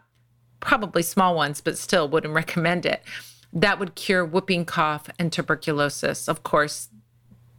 Probably 0.61 1.03
small 1.03 1.35
ones, 1.35 1.61
but 1.61 1.79
still 1.79 2.09
wouldn't 2.09 2.35
recommend 2.43 2.85
it. 2.85 3.03
That 3.53 3.79
would 3.79 3.95
cure 3.95 4.25
whooping 4.25 4.67
cough 4.67 5.09
and 5.19 5.33
tuberculosis. 5.33 6.29
Of 6.29 6.43
course, 6.43 6.89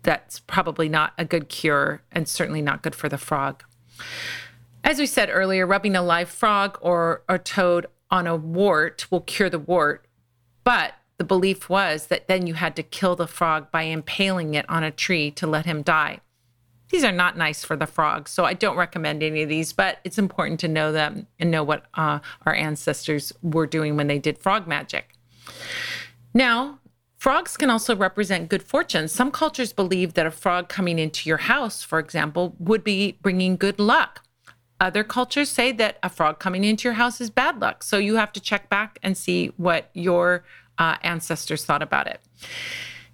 that's 0.03 0.39
probably 0.41 0.89
not 0.89 1.13
a 1.17 1.25
good 1.25 1.49
cure 1.49 2.01
and 2.11 2.27
certainly 2.27 2.61
not 2.61 2.83
good 2.83 2.95
for 2.95 3.09
the 3.09 3.17
frog. 3.17 3.63
As 4.83 4.99
we 4.99 5.05
said 5.05 5.29
earlier, 5.31 5.65
rubbing 5.65 5.95
a 5.95 6.01
live 6.03 6.29
frog 6.29 6.77
or 6.81 7.23
a 7.29 7.39
toad 7.39 7.87
on 8.11 8.27
a 8.27 8.35
wart 8.35 9.09
will 9.09 9.21
cure 9.21 9.49
the 9.49 9.59
wart, 9.59 10.05
but 10.63 10.93
the 11.17 11.23
belief 11.23 11.69
was 11.69 12.07
that 12.07 12.27
then 12.27 12.47
you 12.47 12.53
had 12.55 12.75
to 12.75 12.83
kill 12.83 13.15
the 13.15 13.27
frog 13.27 13.71
by 13.71 13.83
impaling 13.83 14.55
it 14.55 14.69
on 14.69 14.83
a 14.83 14.91
tree 14.91 15.31
to 15.31 15.47
let 15.47 15.65
him 15.65 15.81
die. 15.81 16.19
These 16.89 17.03
are 17.03 17.11
not 17.11 17.37
nice 17.37 17.63
for 17.63 17.75
the 17.75 17.87
frog, 17.87 18.27
so 18.27 18.45
I 18.45 18.53
don't 18.53 18.77
recommend 18.77 19.23
any 19.23 19.41
of 19.41 19.49
these, 19.49 19.73
but 19.73 19.99
it's 20.03 20.19
important 20.19 20.59
to 20.59 20.67
know 20.67 20.91
them 20.91 21.27
and 21.39 21.49
know 21.49 21.63
what 21.63 21.85
uh, 21.95 22.19
our 22.45 22.53
ancestors 22.53 23.33
were 23.41 23.65
doing 23.65 23.95
when 23.95 24.07
they 24.07 24.19
did 24.19 24.37
frog 24.37 24.67
magic. 24.67 25.15
Now, 26.33 26.79
Frogs 27.23 27.55
can 27.55 27.69
also 27.69 27.95
represent 27.95 28.49
good 28.49 28.61
fortune. 28.61 29.07
Some 29.07 29.31
cultures 29.31 29.71
believe 29.71 30.15
that 30.15 30.25
a 30.25 30.29
frog 30.29 30.67
coming 30.67 30.99
into 30.99 31.29
your 31.29 31.37
house, 31.37 31.81
for 31.81 31.97
example, 31.97 32.53
would 32.59 32.83
be 32.83 33.17
bringing 33.21 33.55
good 33.55 33.79
luck. 33.79 34.25
Other 34.81 35.05
cultures 35.05 35.49
say 35.49 35.71
that 35.71 35.99
a 36.03 36.09
frog 36.09 36.39
coming 36.39 36.65
into 36.65 36.83
your 36.83 36.95
house 36.95 37.21
is 37.21 37.29
bad 37.29 37.61
luck. 37.61 37.81
So 37.81 37.97
you 37.97 38.15
have 38.15 38.33
to 38.33 38.41
check 38.41 38.67
back 38.67 38.99
and 39.01 39.17
see 39.17 39.53
what 39.55 39.89
your 39.93 40.43
uh, 40.77 40.97
ancestors 41.01 41.63
thought 41.63 41.81
about 41.81 42.07
it. 42.07 42.19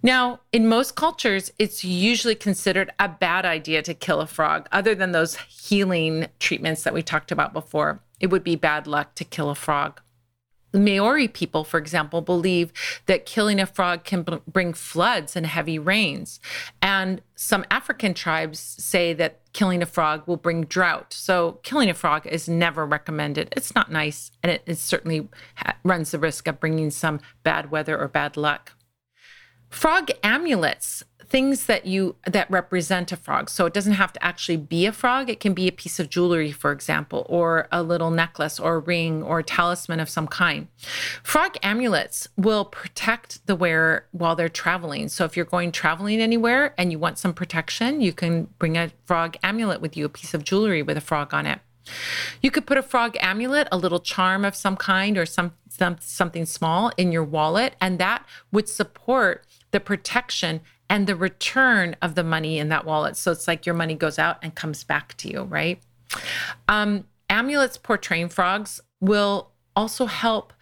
Now, 0.01 0.39
in 0.51 0.67
most 0.67 0.95
cultures, 0.95 1.51
it's 1.59 1.83
usually 1.83 2.33
considered 2.33 2.89
a 2.97 3.09
bad 3.09 3.45
idea 3.45 3.83
to 3.83 3.93
kill 3.93 4.21
a 4.21 4.25
frog, 4.25 4.67
other 4.71 4.95
than 4.95 5.11
those 5.11 5.35
healing 5.35 6.25
treatments 6.39 6.81
that 6.81 6.95
we 6.95 7.03
talked 7.03 7.31
about 7.31 7.53
before. 7.53 8.01
It 8.19 8.31
would 8.31 8.43
be 8.43 8.55
bad 8.55 8.87
luck 8.87 9.13
to 9.17 9.23
kill 9.23 9.51
a 9.51 9.55
frog. 9.55 10.01
Maori 10.73 11.27
people, 11.27 11.63
for 11.63 11.77
example, 11.77 12.21
believe 12.21 12.71
that 13.05 13.25
killing 13.25 13.59
a 13.59 13.65
frog 13.65 14.03
can 14.03 14.23
b- 14.23 14.39
bring 14.47 14.73
floods 14.73 15.35
and 15.35 15.45
heavy 15.45 15.79
rains. 15.79 16.39
And 16.81 17.21
some 17.35 17.65
African 17.71 18.13
tribes 18.13 18.59
say 18.59 19.13
that 19.13 19.39
killing 19.53 19.81
a 19.81 19.85
frog 19.85 20.27
will 20.27 20.37
bring 20.37 20.65
drought. 20.65 21.13
So, 21.13 21.59
killing 21.63 21.89
a 21.89 21.93
frog 21.93 22.27
is 22.27 22.47
never 22.47 22.85
recommended. 22.85 23.53
It's 23.55 23.73
not 23.73 23.91
nice, 23.91 24.31
and 24.43 24.51
it, 24.51 24.63
it 24.65 24.77
certainly 24.77 25.27
ha- 25.55 25.75
runs 25.83 26.11
the 26.11 26.19
risk 26.19 26.47
of 26.47 26.59
bringing 26.59 26.91
some 26.91 27.19
bad 27.43 27.71
weather 27.71 27.99
or 27.99 28.07
bad 28.07 28.37
luck. 28.37 28.73
Frog 29.69 30.09
amulets 30.23 31.03
things 31.29 31.67
that 31.67 31.85
you 31.85 32.15
that 32.25 32.49
represent 32.49 33.11
a 33.11 33.17
frog. 33.17 33.49
So 33.49 33.65
it 33.65 33.73
doesn't 33.73 33.93
have 33.93 34.11
to 34.13 34.23
actually 34.23 34.57
be 34.57 34.85
a 34.85 34.91
frog. 34.91 35.29
It 35.29 35.39
can 35.39 35.53
be 35.53 35.67
a 35.67 35.71
piece 35.71 35.99
of 35.99 36.09
jewelry, 36.09 36.51
for 36.51 36.71
example, 36.71 37.25
or 37.29 37.67
a 37.71 37.83
little 37.83 38.09
necklace 38.09 38.59
or 38.59 38.79
ring 38.79 39.21
or 39.21 39.43
talisman 39.43 39.99
of 39.99 40.09
some 40.09 40.27
kind. 40.27 40.67
Frog 41.23 41.55
amulets 41.61 42.27
will 42.35 42.65
protect 42.65 43.45
the 43.45 43.55
wearer 43.55 44.05
while 44.11 44.35
they're 44.35 44.49
traveling. 44.49 45.07
So 45.07 45.23
if 45.23 45.37
you're 45.37 45.45
going 45.45 45.71
traveling 45.71 46.19
anywhere 46.19 46.73
and 46.77 46.91
you 46.91 46.97
want 46.97 47.19
some 47.19 47.33
protection, 47.33 48.01
you 48.01 48.11
can 48.11 48.45
bring 48.57 48.75
a 48.75 48.91
frog 49.05 49.37
amulet 49.43 49.81
with 49.81 49.95
you, 49.95 50.05
a 50.05 50.09
piece 50.09 50.33
of 50.33 50.43
jewelry 50.43 50.81
with 50.81 50.97
a 50.97 51.01
frog 51.01 51.33
on 51.33 51.45
it. 51.45 51.59
You 52.41 52.51
could 52.51 52.65
put 52.65 52.77
a 52.77 52.83
frog 52.83 53.17
amulet, 53.19 53.67
a 53.71 53.77
little 53.77 53.99
charm 53.99 54.45
of 54.45 54.55
some 54.55 54.75
kind, 54.75 55.17
or 55.17 55.25
some, 55.25 55.53
some 55.69 55.97
something 55.99 56.45
small 56.45 56.91
in 56.97 57.11
your 57.11 57.23
wallet, 57.23 57.75
and 57.81 57.97
that 57.99 58.25
would 58.51 58.69
support 58.69 59.43
the 59.71 59.79
protection 59.79 60.61
and 60.89 61.05
the 61.05 61.15
return 61.15 61.95
of 62.01 62.15
the 62.15 62.23
money 62.23 62.57
in 62.57 62.69
that 62.69 62.85
wallet. 62.85 63.15
So 63.15 63.31
it's 63.31 63.47
like 63.47 63.65
your 63.65 63.75
money 63.75 63.95
goes 63.95 64.17
out 64.17 64.37
and 64.41 64.55
comes 64.55 64.83
back 64.83 65.15
to 65.17 65.29
you, 65.29 65.43
right? 65.43 65.79
Um, 66.67 67.05
amulets 67.29 67.77
portraying 67.77 68.29
frogs 68.29 68.81
will 68.99 69.51
also 69.75 70.07
help 70.07 70.53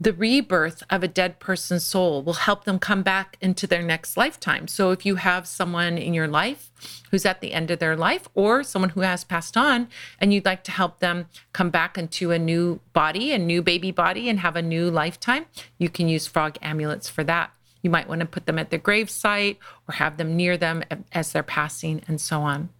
the 0.00 0.12
rebirth 0.12 0.82
of 0.90 1.02
a 1.02 1.08
dead 1.08 1.38
person's 1.38 1.84
soul 1.84 2.22
will 2.22 2.34
help 2.34 2.64
them 2.64 2.78
come 2.78 3.02
back 3.02 3.36
into 3.40 3.66
their 3.66 3.82
next 3.82 4.16
lifetime. 4.16 4.66
So 4.66 4.90
if 4.90 5.06
you 5.06 5.16
have 5.16 5.46
someone 5.46 5.96
in 5.96 6.12
your 6.12 6.26
life 6.26 6.72
who's 7.10 7.24
at 7.24 7.40
the 7.40 7.52
end 7.52 7.70
of 7.70 7.78
their 7.78 7.96
life 7.96 8.28
or 8.34 8.62
someone 8.64 8.90
who 8.90 9.00
has 9.00 9.24
passed 9.24 9.56
on 9.56 9.88
and 10.18 10.34
you'd 10.34 10.44
like 10.44 10.64
to 10.64 10.72
help 10.72 10.98
them 10.98 11.26
come 11.52 11.70
back 11.70 11.96
into 11.96 12.32
a 12.32 12.38
new 12.38 12.80
body, 12.92 13.32
a 13.32 13.38
new 13.38 13.62
baby 13.62 13.92
body 13.92 14.28
and 14.28 14.40
have 14.40 14.56
a 14.56 14.62
new 14.62 14.90
lifetime, 14.90 15.46
you 15.78 15.88
can 15.88 16.08
use 16.08 16.26
frog 16.26 16.58
amulets 16.60 17.08
for 17.08 17.22
that. 17.24 17.52
You 17.84 17.90
might 17.90 18.08
want 18.08 18.20
to 18.20 18.26
put 18.26 18.46
them 18.46 18.58
at 18.58 18.70
their 18.70 18.78
gravesite 18.80 19.58
or 19.86 19.94
have 19.94 20.16
them 20.16 20.34
near 20.34 20.56
them 20.56 20.82
as 21.12 21.30
they're 21.30 21.42
passing 21.44 22.02
and 22.08 22.18
so 22.18 22.40
on. 22.40 22.70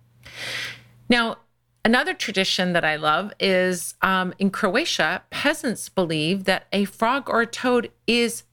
Now, 1.10 1.36
another 1.84 2.14
tradition 2.14 2.72
that 2.72 2.86
I 2.86 2.96
love 2.96 3.32
is 3.38 3.94
um, 4.00 4.32
in 4.38 4.50
Croatia, 4.50 5.22
peasants 5.28 5.90
believe 5.90 6.44
that 6.44 6.66
a 6.72 6.86
frog 6.86 7.28
or 7.28 7.42
a 7.42 7.46
toad 7.46 7.90
is 8.06 8.44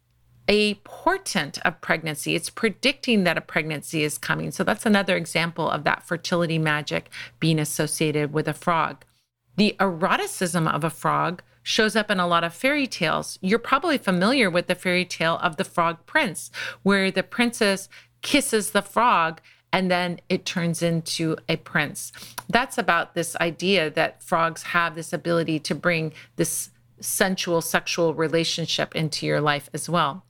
a 0.50 0.74
portent 0.84 1.58
of 1.60 1.80
pregnancy. 1.80 2.36
It's 2.36 2.50
predicting 2.50 3.24
that 3.24 3.38
a 3.38 3.42
pregnancy 3.42 4.04
is 4.04 4.18
coming. 4.18 4.52
So 4.52 4.66
that's 4.66 4.86
another 4.86 5.16
example 5.16 5.70
of 5.70 5.86
that 5.86 6.04
fertility 6.04 6.60
magic 6.60 7.10
being 7.40 7.60
associated 7.60 8.34
with 8.34 8.50
a 8.50 8.54
frog. 8.54 9.06
The 9.56 9.78
eroticism 9.80 10.68
of 10.68 10.84
a 10.84 10.90
frog 10.90 11.42
shows 11.64 11.96
up 11.96 12.10
in 12.10 12.20
a 12.20 12.28
lot 12.28 12.44
of 12.44 12.54
fairy 12.54 12.88
tales. 12.88 13.38
You're 13.42 13.60
probably 13.60 13.98
familiar 13.98 14.50
with 14.50 14.68
the 14.68 14.76
fairy 14.76 15.06
tale 15.06 15.40
of 15.42 15.58
the 15.58 15.64
frog 15.64 16.06
prince, 16.06 16.52
where 16.84 17.12
the 17.12 17.24
princess 17.24 17.90
kisses 18.22 18.72
the 18.72 18.82
frog 18.82 19.42
and 19.74 19.90
then 19.90 20.20
it 20.28 20.46
turns 20.46 20.82
into 20.82 21.38
a 21.48 21.56
prince. 21.56 22.12
That's 22.50 22.78
about 22.78 23.16
this 23.16 23.36
idea 23.38 23.90
that 23.92 24.22
frogs 24.22 24.64
have 24.64 24.96
this 24.96 25.14
ability 25.14 25.60
to 25.60 25.76
bring 25.76 26.14
this 26.36 26.72
sensual 27.00 27.62
sexual 27.62 28.14
relationship 28.14 28.96
into 28.96 29.26
your 29.26 29.42
life 29.42 29.70
as 29.74 29.90
well. 29.90 30.26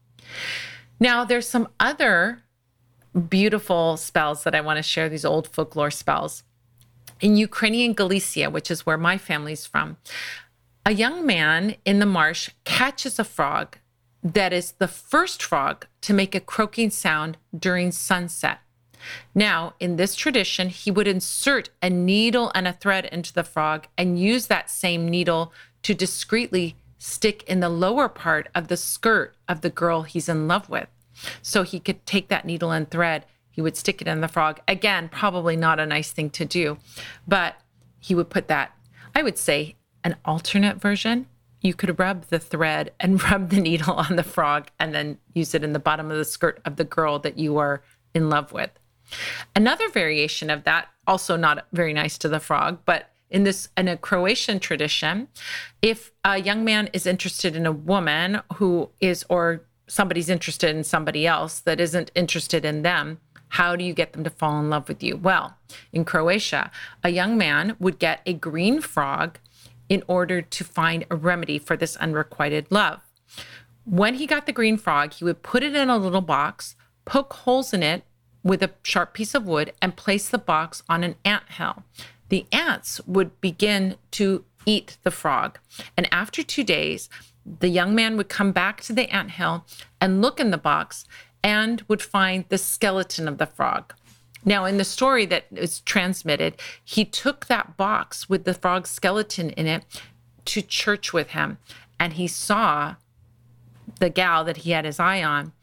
Now, 0.99 1.25
there's 1.25 1.47
some 1.47 1.67
other 1.79 2.43
beautiful 3.29 3.97
spells 3.97 4.43
that 4.43 4.55
I 4.55 4.61
want 4.61 4.77
to 4.77 4.83
share, 4.83 5.09
these 5.09 5.25
old 5.25 5.47
folklore 5.47 5.91
spells. 5.91 6.43
In 7.19 7.35
Ukrainian 7.35 7.93
Galicia, 7.93 8.49
which 8.49 8.71
is 8.71 8.85
where 8.85 8.97
my 8.97 9.17
family's 9.17 9.65
from, 9.65 9.97
a 10.85 10.93
young 10.93 11.25
man 11.25 11.75
in 11.85 11.99
the 11.99 12.05
marsh 12.05 12.49
catches 12.63 13.19
a 13.19 13.23
frog 13.23 13.77
that 14.23 14.53
is 14.53 14.73
the 14.73 14.87
first 14.87 15.41
frog 15.41 15.85
to 16.01 16.13
make 16.13 16.35
a 16.35 16.39
croaking 16.39 16.89
sound 16.89 17.37
during 17.57 17.91
sunset. 17.91 18.59
Now, 19.33 19.73
in 19.79 19.95
this 19.95 20.15
tradition, 20.15 20.69
he 20.69 20.91
would 20.91 21.07
insert 21.07 21.69
a 21.81 21.89
needle 21.89 22.51
and 22.53 22.67
a 22.67 22.73
thread 22.73 23.05
into 23.05 23.33
the 23.33 23.43
frog 23.43 23.87
and 23.97 24.19
use 24.19 24.47
that 24.47 24.69
same 24.69 25.07
needle 25.07 25.53
to 25.83 25.95
discreetly 25.95 26.75
stick 26.99 27.43
in 27.43 27.59
the 27.59 27.69
lower 27.69 28.07
part 28.07 28.47
of 28.53 28.67
the 28.67 28.77
skirt 28.77 29.35
of 29.47 29.61
the 29.61 29.71
girl 29.71 30.03
he's 30.03 30.29
in 30.29 30.47
love 30.47 30.69
with. 30.69 30.87
So 31.41 31.63
he 31.63 31.79
could 31.79 32.05
take 32.05 32.27
that 32.27 32.45
needle 32.45 32.71
and 32.71 32.89
thread, 32.89 33.25
he 33.49 33.61
would 33.61 33.75
stick 33.75 34.01
it 34.01 34.07
in 34.07 34.21
the 34.21 34.27
frog. 34.27 34.61
Again, 34.67 35.09
probably 35.09 35.55
not 35.55 35.79
a 35.79 35.85
nice 35.85 36.11
thing 36.11 36.29
to 36.31 36.45
do, 36.45 36.77
but 37.27 37.55
he 37.99 38.13
would 38.15 38.29
put 38.29 38.47
that, 38.47 38.75
I 39.15 39.23
would 39.23 39.37
say, 39.37 39.75
an 40.03 40.15
alternate 40.25 40.77
version. 40.77 41.27
You 41.61 41.73
could 41.73 41.99
rub 41.99 42.25
the 42.25 42.39
thread 42.39 42.91
and 42.99 43.21
rub 43.31 43.49
the 43.49 43.61
needle 43.61 43.93
on 43.93 44.15
the 44.15 44.23
frog 44.23 44.67
and 44.79 44.93
then 44.93 45.17
use 45.33 45.53
it 45.53 45.63
in 45.63 45.73
the 45.73 45.79
bottom 45.79 46.09
of 46.09 46.17
the 46.17 46.25
skirt 46.25 46.59
of 46.65 46.75
the 46.75 46.83
girl 46.83 47.19
that 47.19 47.37
you 47.37 47.57
are 47.57 47.81
in 48.13 48.29
love 48.29 48.51
with. 48.51 48.71
Another 49.55 49.89
variation 49.89 50.49
of 50.49 50.63
that, 50.63 50.87
also 51.05 51.35
not 51.35 51.67
very 51.73 51.93
nice 51.93 52.17
to 52.19 52.29
the 52.29 52.39
frog, 52.39 52.79
but 52.85 53.11
in 53.29 53.43
this 53.43 53.69
in 53.77 53.87
a 53.87 53.97
Croatian 53.97 54.59
tradition, 54.59 55.27
if 55.81 56.11
a 56.23 56.37
young 56.37 56.63
man 56.63 56.89
is 56.93 57.05
interested 57.05 57.55
in 57.55 57.65
a 57.65 57.71
woman 57.71 58.41
who 58.55 58.89
is 58.99 59.25
or 59.29 59.63
somebody's 59.87 60.29
interested 60.29 60.75
in 60.75 60.83
somebody 60.83 61.25
else 61.25 61.59
that 61.59 61.79
isn't 61.79 62.11
interested 62.15 62.63
in 62.65 62.81
them, 62.81 63.19
how 63.49 63.75
do 63.75 63.83
you 63.83 63.93
get 63.93 64.13
them 64.13 64.23
to 64.23 64.29
fall 64.29 64.59
in 64.59 64.69
love 64.69 64.87
with 64.87 65.03
you? 65.03 65.17
Well, 65.17 65.57
in 65.91 66.05
Croatia, 66.05 66.71
a 67.03 67.09
young 67.09 67.37
man 67.37 67.75
would 67.79 67.99
get 67.99 68.21
a 68.25 68.33
green 68.33 68.79
frog 68.79 69.39
in 69.91 70.01
order 70.07 70.41
to 70.41 70.63
find 70.63 71.05
a 71.11 71.15
remedy 71.15 71.59
for 71.59 71.75
this 71.75 71.97
unrequited 71.97 72.65
love. 72.71 73.01
When 73.83 74.15
he 74.15 74.25
got 74.25 74.45
the 74.45 74.53
green 74.53 74.77
frog, 74.77 75.13
he 75.13 75.25
would 75.25 75.43
put 75.43 75.63
it 75.63 75.75
in 75.75 75.89
a 75.89 75.97
little 75.97 76.21
box, 76.21 76.75
poke 77.03 77.33
holes 77.33 77.73
in 77.73 77.83
it 77.83 78.03
with 78.41 78.63
a 78.63 78.71
sharp 78.83 79.13
piece 79.13 79.35
of 79.35 79.45
wood, 79.45 79.73
and 79.81 79.95
place 79.95 80.29
the 80.29 80.37
box 80.37 80.81
on 80.87 81.03
an 81.03 81.15
ant 81.25 81.43
hill 81.49 81.83
the 82.31 82.45
ants 82.53 83.01
would 83.05 83.39
begin 83.41 83.97
to 84.09 84.45
eat 84.65 84.97
the 85.03 85.11
frog. 85.11 85.59
And 85.97 86.07
after 86.13 86.41
two 86.41 86.63
days, 86.63 87.09
the 87.59 87.67
young 87.67 87.93
man 87.93 88.15
would 88.15 88.29
come 88.29 88.53
back 88.53 88.79
to 88.83 88.93
the 88.93 89.13
ant 89.13 89.31
hill 89.31 89.65
and 89.99 90.21
look 90.21 90.39
in 90.39 90.49
the 90.49 90.57
box 90.57 91.05
and 91.43 91.83
would 91.89 92.01
find 92.01 92.45
the 92.47 92.57
skeleton 92.57 93.27
of 93.27 93.37
the 93.37 93.45
frog. 93.45 93.93
Now, 94.43 94.65
in 94.65 94.77
the 94.77 94.83
story 94.83 95.25
that 95.27 95.45
is 95.51 95.81
transmitted, 95.81 96.55
he 96.83 97.05
took 97.05 97.45
that 97.45 97.77
box 97.77 98.27
with 98.27 98.43
the 98.43 98.53
frog 98.53 98.87
skeleton 98.87 99.51
in 99.51 99.67
it 99.67 99.83
to 100.45 100.61
church 100.61 101.13
with 101.13 101.31
him, 101.31 101.57
and 101.99 102.13
he 102.13 102.27
saw 102.27 102.95
the 103.99 104.09
gal 104.09 104.43
that 104.45 104.57
he 104.57 104.71
had 104.71 104.85
his 104.85 104.99
eye 104.99 105.23
on. 105.23 105.53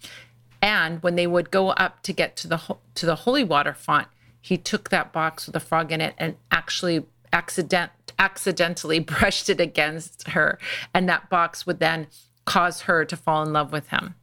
And 0.63 1.03
when 1.03 1.17
they 1.17 1.27
would 1.27 1.51
go 1.51 1.71
up 1.71 2.03
to 2.03 2.13
get 2.13 2.37
to 2.37 2.49
the 2.49 2.77
to 2.95 3.07
the 3.07 3.17
holy 3.17 3.45
water 3.45 3.75
font, 3.75 4.09
he 4.41 4.57
took 4.57 4.91
that 4.91 5.13
box 5.13 5.47
with 5.47 5.53
the 5.53 5.61
frog 5.61 5.93
in 5.93 6.01
it 6.01 6.15
and 6.19 6.37
actually 6.51 7.05
accident 7.33 7.93
accidentally 8.19 8.99
brushed 9.13 9.49
it 9.49 9.61
against 9.61 10.29
her 10.29 10.59
and 10.95 11.09
that 11.09 11.29
box 11.29 11.67
would 11.67 11.79
then 11.79 12.07
cause 12.45 12.83
her 12.83 13.05
to 13.05 13.17
fall 13.17 13.43
in 13.43 13.53
love 13.53 13.71
with 13.71 13.89
him 13.89 14.15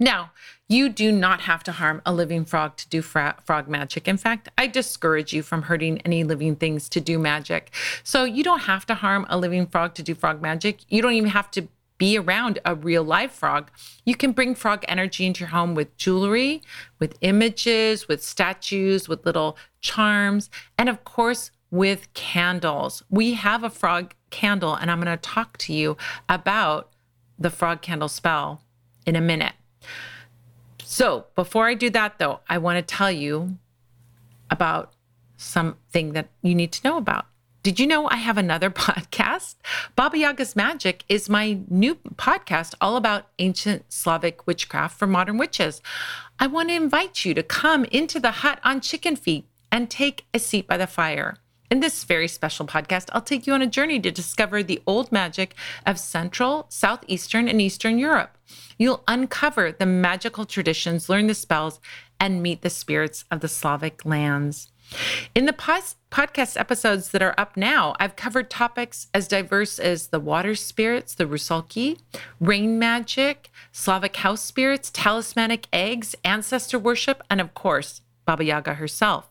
now 0.00 0.32
you 0.66 0.88
do 0.88 1.12
not 1.12 1.42
have 1.42 1.62
to 1.62 1.72
harm 1.72 2.02
a 2.04 2.12
living 2.12 2.44
frog 2.44 2.76
to 2.76 2.88
do 2.88 3.00
fra- 3.02 3.36
frog 3.44 3.68
magic 3.68 4.08
in 4.08 4.16
fact 4.16 4.48
i 4.58 4.66
discourage 4.66 5.32
you 5.32 5.42
from 5.42 5.62
hurting 5.62 6.00
any 6.00 6.24
living 6.24 6.56
things 6.56 6.88
to 6.88 7.00
do 7.00 7.18
magic 7.18 7.70
so 8.02 8.24
you 8.24 8.42
don't 8.42 8.62
have 8.62 8.84
to 8.84 8.94
harm 8.94 9.24
a 9.28 9.38
living 9.38 9.66
frog 9.66 9.94
to 9.94 10.02
do 10.02 10.14
frog 10.14 10.42
magic 10.42 10.80
you 10.88 11.00
don't 11.00 11.12
even 11.12 11.30
have 11.30 11.50
to 11.50 11.68
be 12.00 12.16
around 12.16 12.58
a 12.64 12.74
real 12.74 13.04
live 13.04 13.30
frog. 13.30 13.70
You 14.06 14.16
can 14.16 14.32
bring 14.32 14.54
frog 14.54 14.86
energy 14.88 15.26
into 15.26 15.40
your 15.40 15.50
home 15.50 15.74
with 15.74 15.94
jewelry, 15.98 16.62
with 16.98 17.18
images, 17.20 18.08
with 18.08 18.24
statues, 18.24 19.06
with 19.06 19.26
little 19.26 19.58
charms, 19.82 20.48
and 20.78 20.88
of 20.88 21.04
course, 21.04 21.50
with 21.70 22.12
candles. 22.14 23.02
We 23.10 23.34
have 23.34 23.62
a 23.62 23.70
frog 23.70 24.14
candle, 24.30 24.74
and 24.74 24.90
I'm 24.90 24.98
going 24.98 25.14
to 25.14 25.20
talk 25.20 25.58
to 25.58 25.74
you 25.74 25.98
about 26.26 26.90
the 27.38 27.50
frog 27.50 27.82
candle 27.82 28.08
spell 28.08 28.62
in 29.06 29.14
a 29.14 29.20
minute. 29.20 29.52
So, 30.84 31.26
before 31.34 31.66
I 31.68 31.74
do 31.74 31.88
that, 31.90 32.18
though, 32.18 32.40
I 32.48 32.58
want 32.58 32.76
to 32.76 32.94
tell 32.94 33.12
you 33.12 33.58
about 34.50 34.92
something 35.36 36.12
that 36.12 36.28
you 36.42 36.54
need 36.54 36.72
to 36.72 36.86
know 36.86 36.96
about. 36.96 37.26
Did 37.62 37.78
you 37.78 37.86
know 37.86 38.08
I 38.08 38.16
have 38.16 38.38
another 38.38 38.70
podcast? 38.86 39.56
Baba 39.94 40.16
Yaga's 40.16 40.56
Magic 40.56 41.04
is 41.08 41.28
my 41.28 41.58
new 41.68 41.94
podcast 42.16 42.74
all 42.80 42.96
about 42.96 43.28
ancient 43.38 43.92
Slavic 43.92 44.46
witchcraft 44.46 44.98
for 44.98 45.06
modern 45.06 45.38
witches. 45.38 45.82
I 46.38 46.46
want 46.46 46.70
to 46.70 46.74
invite 46.74 47.24
you 47.24 47.34
to 47.34 47.42
come 47.42 47.84
into 47.86 48.18
the 48.18 48.30
hut 48.30 48.60
on 48.64 48.80
chicken 48.80 49.14
feet 49.14 49.46
and 49.70 49.90
take 49.90 50.24
a 50.32 50.38
seat 50.38 50.66
by 50.66 50.76
the 50.76 50.86
fire. 50.86 51.36
In 51.70 51.78
this 51.78 52.02
very 52.02 52.26
special 52.26 52.66
podcast, 52.66 53.10
I'll 53.12 53.20
take 53.20 53.46
you 53.46 53.52
on 53.52 53.62
a 53.62 53.66
journey 53.66 54.00
to 54.00 54.10
discover 54.10 54.60
the 54.60 54.82
old 54.88 55.12
magic 55.12 55.54
of 55.86 56.00
Central, 56.00 56.66
Southeastern, 56.68 57.48
and 57.48 57.62
Eastern 57.62 57.96
Europe. 57.96 58.36
You'll 58.76 59.04
uncover 59.06 59.70
the 59.70 59.86
magical 59.86 60.46
traditions, 60.46 61.08
learn 61.08 61.28
the 61.28 61.34
spells, 61.34 61.78
and 62.18 62.42
meet 62.42 62.62
the 62.62 62.70
spirits 62.70 63.24
of 63.30 63.38
the 63.38 63.46
Slavic 63.46 64.04
lands. 64.04 64.72
In 65.32 65.46
the 65.46 65.52
pos- 65.52 65.94
podcast 66.10 66.58
episodes 66.58 67.12
that 67.12 67.22
are 67.22 67.36
up 67.38 67.56
now, 67.56 67.94
I've 68.00 68.16
covered 68.16 68.50
topics 68.50 69.06
as 69.14 69.28
diverse 69.28 69.78
as 69.78 70.08
the 70.08 70.18
water 70.18 70.56
spirits, 70.56 71.14
the 71.14 71.26
Rusalki, 71.26 72.00
rain 72.40 72.80
magic, 72.80 73.48
Slavic 73.70 74.16
house 74.16 74.42
spirits, 74.42 74.90
talismanic 74.92 75.68
eggs, 75.72 76.16
ancestor 76.24 76.80
worship, 76.80 77.22
and 77.30 77.40
of 77.40 77.54
course, 77.54 78.00
Baba 78.26 78.44
Yaga 78.44 78.74
herself. 78.74 79.29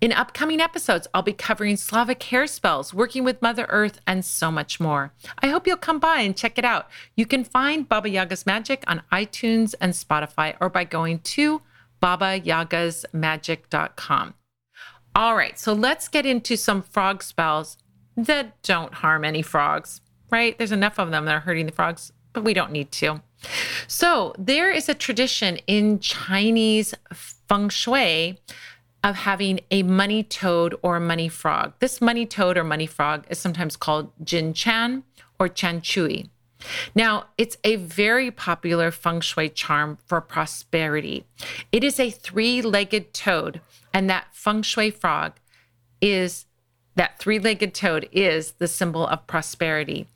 In 0.00 0.12
upcoming 0.12 0.60
episodes, 0.60 1.06
I'll 1.14 1.22
be 1.22 1.32
covering 1.32 1.76
Slavic 1.76 2.22
hair 2.24 2.46
spells, 2.46 2.92
working 2.92 3.24
with 3.24 3.40
Mother 3.40 3.66
Earth, 3.68 4.00
and 4.06 4.24
so 4.24 4.50
much 4.50 4.80
more. 4.80 5.12
I 5.38 5.48
hope 5.48 5.66
you'll 5.66 5.76
come 5.76 5.98
by 5.98 6.20
and 6.20 6.36
check 6.36 6.58
it 6.58 6.64
out. 6.64 6.88
You 7.16 7.26
can 7.26 7.44
find 7.44 7.88
Baba 7.88 8.10
Yaga's 8.10 8.44
Magic 8.44 8.84
on 8.86 9.02
iTunes 9.10 9.74
and 9.80 9.92
Spotify 9.92 10.56
or 10.60 10.68
by 10.68 10.84
going 10.84 11.20
to 11.20 11.62
babayagasmagic.com. 12.02 14.34
All 15.16 15.36
right, 15.36 15.58
so 15.58 15.72
let's 15.72 16.08
get 16.08 16.26
into 16.26 16.56
some 16.56 16.82
frog 16.82 17.22
spells 17.22 17.78
that 18.16 18.60
don't 18.62 18.94
harm 18.94 19.24
any 19.24 19.42
frogs, 19.42 20.00
right? 20.30 20.58
There's 20.58 20.72
enough 20.72 20.98
of 20.98 21.10
them 21.10 21.24
that 21.24 21.34
are 21.34 21.40
hurting 21.40 21.66
the 21.66 21.72
frogs, 21.72 22.12
but 22.32 22.44
we 22.44 22.52
don't 22.52 22.72
need 22.72 22.90
to. 22.92 23.22
So, 23.86 24.34
there 24.38 24.70
is 24.70 24.88
a 24.88 24.94
tradition 24.94 25.58
in 25.66 26.00
Chinese 26.00 26.94
feng 27.12 27.68
shui 27.68 28.38
of 29.04 29.16
having 29.16 29.60
a 29.70 29.82
money 29.82 30.22
toad 30.22 30.74
or 30.82 30.96
a 30.96 31.00
money 31.00 31.28
frog. 31.28 31.74
This 31.78 32.00
money 32.00 32.24
toad 32.24 32.56
or 32.56 32.64
money 32.64 32.86
frog 32.86 33.26
is 33.28 33.38
sometimes 33.38 33.76
called 33.76 34.10
Jin 34.24 34.54
Chan 34.54 35.04
or 35.38 35.46
Chan 35.46 35.82
Chui. 35.82 36.30
Now, 36.94 37.26
it's 37.36 37.58
a 37.62 37.76
very 37.76 38.30
popular 38.30 38.90
feng 38.90 39.20
shui 39.20 39.50
charm 39.50 39.98
for 40.06 40.22
prosperity. 40.22 41.26
It 41.70 41.84
is 41.84 42.00
a 42.00 42.10
three 42.10 42.62
legged 42.62 43.12
toad 43.12 43.60
and 43.92 44.08
that 44.08 44.28
feng 44.32 44.62
shui 44.62 44.90
frog 44.90 45.34
is 46.00 46.46
that 46.96 47.18
three 47.18 47.38
legged 47.38 47.74
toad 47.74 48.08
is 48.10 48.52
the 48.52 48.68
symbol 48.68 49.06
of 49.06 49.26
prosperity. 49.26 50.08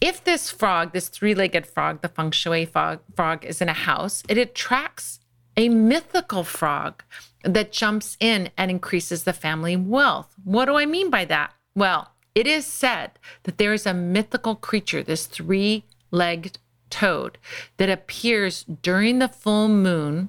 If 0.00 0.24
this 0.24 0.50
frog, 0.50 0.92
this 0.92 1.08
three 1.08 1.34
legged 1.34 1.66
frog, 1.66 2.00
the 2.00 2.08
feng 2.08 2.30
shui 2.30 2.64
frog, 2.64 3.00
frog, 3.14 3.44
is 3.44 3.60
in 3.60 3.68
a 3.68 3.74
house, 3.74 4.22
it 4.26 4.38
attracts 4.38 5.20
a 5.56 5.68
mythical 5.68 6.44
frog 6.44 7.02
that 7.42 7.72
jumps 7.72 8.16
in 8.20 8.50
and 8.56 8.70
increases 8.70 9.24
the 9.24 9.32
family 9.32 9.76
wealth. 9.76 10.34
What 10.44 10.66
do 10.66 10.76
I 10.76 10.86
mean 10.86 11.10
by 11.10 11.24
that? 11.26 11.54
Well, 11.74 12.12
it 12.34 12.46
is 12.46 12.66
said 12.66 13.12
that 13.44 13.58
there 13.58 13.72
is 13.72 13.86
a 13.86 13.94
mythical 13.94 14.54
creature, 14.54 15.02
this 15.02 15.26
three 15.26 15.84
legged 16.10 16.58
toad 16.90 17.38
that 17.78 17.88
appears 17.88 18.64
during 18.82 19.18
the 19.18 19.28
full 19.28 19.68
moon 19.68 20.28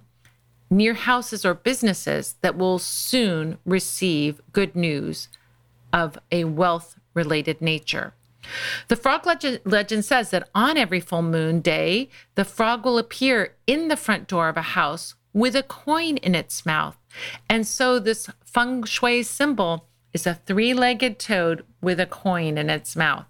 near 0.69 0.93
houses 0.93 1.45
or 1.45 1.53
businesses 1.53 2.35
that 2.41 2.57
will 2.57 2.79
soon 2.79 3.57
receive 3.65 4.41
good 4.51 4.75
news 4.75 5.29
of 5.93 6.17
a 6.31 6.43
wealth 6.43 6.95
related 7.13 7.61
nature. 7.61 8.13
The 8.87 8.95
frog 8.95 9.25
legend, 9.25 9.59
legend, 9.65 10.05
says 10.05 10.29
that 10.29 10.49
on 10.55 10.77
every 10.77 10.99
full 10.99 11.21
moon 11.21 11.59
day, 11.59 12.09
the 12.35 12.45
frog 12.45 12.85
will 12.85 12.97
appear 12.97 13.55
in 13.65 13.87
the 13.87 13.97
front 13.97 14.27
door 14.27 14.47
of 14.47 14.57
a 14.57 14.61
house 14.61 15.15
with 15.37 15.55
a 15.55 15.61
coin 15.61 16.17
in 16.17 16.33
its 16.33 16.65
mouth. 16.65 16.97
And 17.47 17.67
so, 17.67 17.99
this 17.99 18.27
feng 18.43 18.83
shui 18.83 19.21
symbol 19.21 19.85
is 20.11 20.25
a 20.25 20.33
three 20.33 20.73
legged 20.73 21.19
toad 21.19 21.63
with 21.79 21.99
a 21.99 22.07
coin 22.07 22.57
in 22.57 22.71
its 22.71 22.95
mouth. 22.95 23.27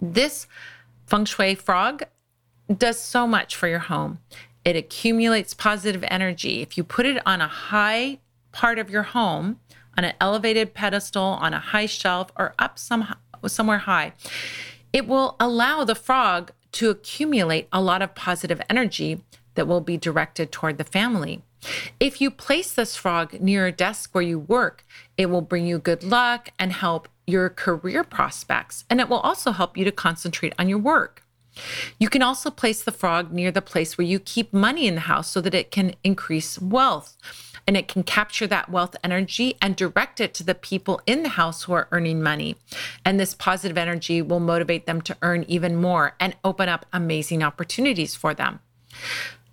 This 0.00 0.46
feng 1.04 1.26
shui 1.26 1.54
frog 1.54 2.04
does 2.74 2.98
so 2.98 3.26
much 3.26 3.54
for 3.54 3.68
your 3.68 3.80
home. 3.80 4.18
It 4.64 4.76
accumulates 4.76 5.52
positive 5.52 6.02
energy. 6.08 6.62
If 6.62 6.78
you 6.78 6.84
put 6.84 7.04
it 7.04 7.20
on 7.26 7.42
a 7.42 7.48
high 7.48 8.20
part 8.52 8.78
of 8.78 8.88
your 8.88 9.02
home, 9.02 9.60
on 9.98 10.04
an 10.04 10.14
elevated 10.22 10.72
pedestal, 10.72 11.22
on 11.22 11.52
a 11.52 11.58
high 11.58 11.84
shelf, 11.84 12.32
or 12.34 12.54
up 12.58 12.78
some, 12.78 13.14
somewhere 13.46 13.78
high, 13.78 14.14
it 14.90 15.06
will 15.06 15.36
allow 15.38 15.84
the 15.84 15.94
frog 15.94 16.52
to 16.72 16.88
accumulate 16.88 17.68
a 17.70 17.82
lot 17.82 18.00
of 18.00 18.14
positive 18.14 18.62
energy 18.70 19.22
that 19.54 19.66
will 19.66 19.80
be 19.80 19.96
directed 19.96 20.52
toward 20.52 20.78
the 20.78 20.84
family. 20.84 21.42
If 22.00 22.20
you 22.20 22.30
place 22.30 22.72
this 22.72 22.96
frog 22.96 23.40
near 23.40 23.66
a 23.66 23.72
desk 23.72 24.14
where 24.14 24.24
you 24.24 24.38
work, 24.38 24.84
it 25.16 25.26
will 25.26 25.42
bring 25.42 25.66
you 25.66 25.78
good 25.78 26.02
luck 26.02 26.50
and 26.58 26.72
help 26.72 27.08
your 27.26 27.48
career 27.48 28.02
prospects, 28.02 28.84
and 28.90 29.00
it 29.00 29.08
will 29.08 29.20
also 29.20 29.52
help 29.52 29.76
you 29.76 29.84
to 29.84 29.92
concentrate 29.92 30.54
on 30.58 30.68
your 30.68 30.78
work. 30.78 31.22
You 31.98 32.08
can 32.08 32.22
also 32.22 32.50
place 32.50 32.82
the 32.82 32.92
frog 32.92 33.32
near 33.32 33.50
the 33.50 33.62
place 33.62 33.98
where 33.98 34.06
you 34.06 34.18
keep 34.18 34.52
money 34.52 34.86
in 34.86 34.94
the 34.94 35.02
house 35.02 35.28
so 35.28 35.40
that 35.42 35.54
it 35.54 35.70
can 35.70 35.94
increase 36.02 36.58
wealth 36.58 37.16
and 37.66 37.76
it 37.76 37.88
can 37.88 38.02
capture 38.02 38.46
that 38.46 38.70
wealth 38.70 38.96
energy 39.04 39.56
and 39.60 39.76
direct 39.76 40.20
it 40.20 40.34
to 40.34 40.42
the 40.42 40.54
people 40.54 41.00
in 41.06 41.22
the 41.22 41.30
house 41.30 41.64
who 41.64 41.72
are 41.72 41.88
earning 41.92 42.22
money. 42.22 42.56
And 43.04 43.20
this 43.20 43.34
positive 43.34 43.78
energy 43.78 44.20
will 44.20 44.40
motivate 44.40 44.86
them 44.86 45.00
to 45.02 45.16
earn 45.22 45.44
even 45.46 45.76
more 45.76 46.14
and 46.18 46.34
open 46.42 46.68
up 46.68 46.86
amazing 46.92 47.42
opportunities 47.42 48.16
for 48.16 48.34
them. 48.34 48.60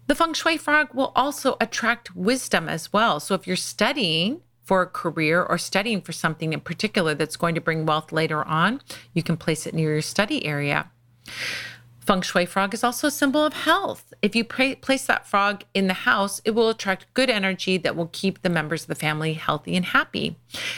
The 0.10 0.16
feng 0.16 0.34
shui 0.34 0.58
frog 0.58 0.96
will 0.96 1.12
also 1.16 1.56
attract 1.62 2.16
wisdom 2.16 2.68
as 2.68 2.92
well. 2.92 3.20
So 3.20 3.36
if 3.36 3.46
you're 3.46 3.56
studying 3.56 4.42
for 4.64 4.82
a 4.82 4.88
career 4.88 5.44
or 5.44 5.60
studying 5.60 6.02
for 6.02 6.14
something 6.14 6.52
in 6.52 6.62
particular 6.62 7.14
that's 7.14 7.36
going 7.36 7.54
to 7.54 7.62
bring 7.62 7.86
wealth 7.86 8.12
later 8.12 8.44
on, 8.44 8.82
you 9.14 9.22
can 9.22 9.38
place 9.38 9.68
it 9.68 9.76
near 9.76 9.92
your 9.94 10.02
study 10.02 10.48
area. 10.48 10.90
Feng 12.00 12.22
Shui 12.22 12.48
frog 12.48 12.74
is 12.74 12.84
also 12.84 13.06
a 13.06 13.12
symbol 13.12 13.46
of 13.46 13.54
health. 13.54 14.12
If 14.24 14.36
you 14.36 14.44
pra- 14.44 14.78
place 14.78 15.06
that 15.06 15.28
frog 15.28 15.64
in 15.76 15.86
the 15.86 15.94
house, 15.94 16.42
it 16.44 16.56
will 16.56 16.70
attract 16.70 17.14
good 17.14 17.30
energy 17.30 17.78
that 17.78 17.96
will 17.96 18.10
keep 18.12 18.42
the 18.42 18.50
members 18.50 18.82
of 18.82 18.88
the 18.88 18.96
family 18.96 19.34
healthy 19.34 19.76
and 19.76 19.86
happy. 19.86 20.36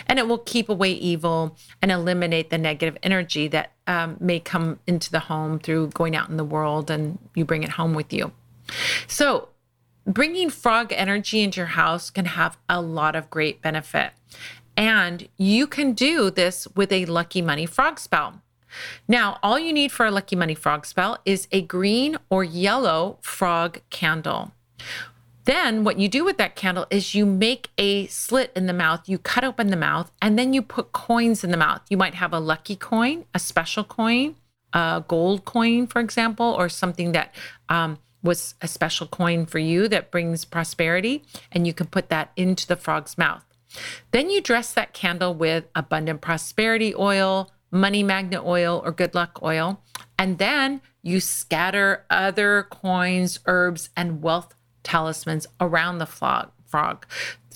And 0.07 0.19
it 0.19 0.27
will 0.27 0.39
keep 0.39 0.67
away 0.67 0.91
evil 0.91 1.55
and 1.81 1.89
eliminate 1.89 2.49
the 2.49 2.57
negative 2.57 2.97
energy 3.01 3.47
that 3.47 3.71
um, 3.87 4.17
may 4.19 4.41
come 4.41 4.81
into 4.87 5.09
the 5.09 5.21
home 5.21 5.57
through 5.57 5.91
going 5.91 6.17
out 6.17 6.27
in 6.27 6.35
the 6.35 6.43
world 6.43 6.91
and 6.91 7.17
you 7.33 7.45
bring 7.45 7.63
it 7.63 7.69
home 7.69 7.93
with 7.93 8.11
you. 8.11 8.33
So, 9.07 9.49
bringing 10.05 10.49
frog 10.49 10.91
energy 10.91 11.41
into 11.41 11.59
your 11.59 11.67
house 11.67 12.09
can 12.09 12.25
have 12.25 12.57
a 12.67 12.81
lot 12.81 13.15
of 13.15 13.29
great 13.29 13.61
benefit. 13.61 14.11
And 14.77 15.27
you 15.37 15.67
can 15.67 15.93
do 15.93 16.31
this 16.31 16.67
with 16.75 16.91
a 16.91 17.05
lucky 17.05 17.41
money 17.41 17.65
frog 17.65 17.99
spell. 17.99 18.41
Now, 19.07 19.37
all 19.43 19.59
you 19.59 19.73
need 19.73 19.91
for 19.91 20.05
a 20.05 20.11
lucky 20.11 20.35
money 20.35 20.55
frog 20.55 20.85
spell 20.85 21.17
is 21.25 21.47
a 21.51 21.61
green 21.61 22.17
or 22.29 22.43
yellow 22.43 23.17
frog 23.21 23.81
candle. 23.89 24.51
Then, 25.45 25.83
what 25.83 25.97
you 25.97 26.07
do 26.07 26.23
with 26.23 26.37
that 26.37 26.55
candle 26.55 26.85
is 26.89 27.15
you 27.15 27.25
make 27.25 27.69
a 27.77 28.07
slit 28.07 28.51
in 28.55 28.67
the 28.67 28.73
mouth, 28.73 29.09
you 29.09 29.17
cut 29.17 29.43
open 29.43 29.67
the 29.67 29.75
mouth, 29.75 30.11
and 30.21 30.37
then 30.37 30.53
you 30.53 30.61
put 30.61 30.91
coins 30.91 31.43
in 31.43 31.51
the 31.51 31.57
mouth. 31.57 31.81
You 31.89 31.97
might 31.97 32.13
have 32.13 32.31
a 32.31 32.39
lucky 32.39 32.75
coin, 32.75 33.25
a 33.33 33.39
special 33.39 33.83
coin, 33.83 34.35
a 34.71 35.03
gold 35.07 35.43
coin, 35.45 35.87
for 35.87 35.99
example, 35.99 36.45
or 36.45 36.69
something 36.69 37.11
that 37.13 37.33
um, 37.69 37.97
was 38.23 38.55
a 38.61 38.67
special 38.67 39.07
coin 39.07 39.45
for 39.45 39.59
you 39.59 39.87
that 39.87 40.11
brings 40.11 40.45
prosperity, 40.45 41.23
and 41.51 41.65
you 41.65 41.73
can 41.73 41.87
put 41.87 42.09
that 42.09 42.31
into 42.35 42.67
the 42.67 42.75
frog's 42.75 43.17
mouth. 43.17 43.43
Then 44.11 44.29
you 44.29 44.41
dress 44.41 44.73
that 44.73 44.93
candle 44.93 45.33
with 45.33 45.65
abundant 45.75 46.21
prosperity 46.21 46.93
oil, 46.93 47.49
money 47.71 48.03
magnet 48.03 48.41
oil, 48.43 48.81
or 48.83 48.91
good 48.91 49.15
luck 49.15 49.39
oil. 49.41 49.81
And 50.19 50.37
then 50.37 50.81
you 51.01 51.19
scatter 51.19 52.05
other 52.09 52.67
coins, 52.69 53.39
herbs, 53.45 53.89
and 53.95 54.21
wealth 54.21 54.53
talismans 54.83 55.47
around 55.59 55.97
the 55.97 56.05
frog. 56.05 56.51
frog. 56.65 57.05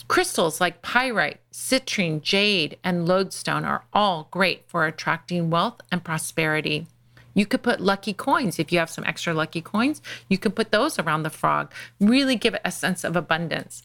Crystals 0.07 0.61
like 0.61 0.81
pyrite, 0.81 1.39
citrine, 1.51 2.21
jade, 2.21 2.77
and 2.83 3.07
lodestone 3.07 3.65
are 3.65 3.85
all 3.91 4.27
great 4.29 4.63
for 4.67 4.85
attracting 4.85 5.49
wealth 5.49 5.81
and 5.91 6.03
prosperity. 6.03 6.85
You 7.35 7.45
could 7.45 7.61
put 7.61 7.79
lucky 7.79 8.13
coins. 8.13 8.57
If 8.57 8.71
you 8.71 8.79
have 8.79 8.89
some 8.89 9.03
extra 9.03 9.33
lucky 9.33 9.61
coins, 9.61 10.01
you 10.27 10.39
can 10.39 10.53
put 10.53 10.71
those 10.71 10.97
around 10.97 11.21
the 11.21 11.29
frog. 11.29 11.71
Really 11.99 12.35
give 12.35 12.55
it 12.55 12.61
a 12.65 12.71
sense 12.71 13.03
of 13.03 13.15
abundance. 13.15 13.83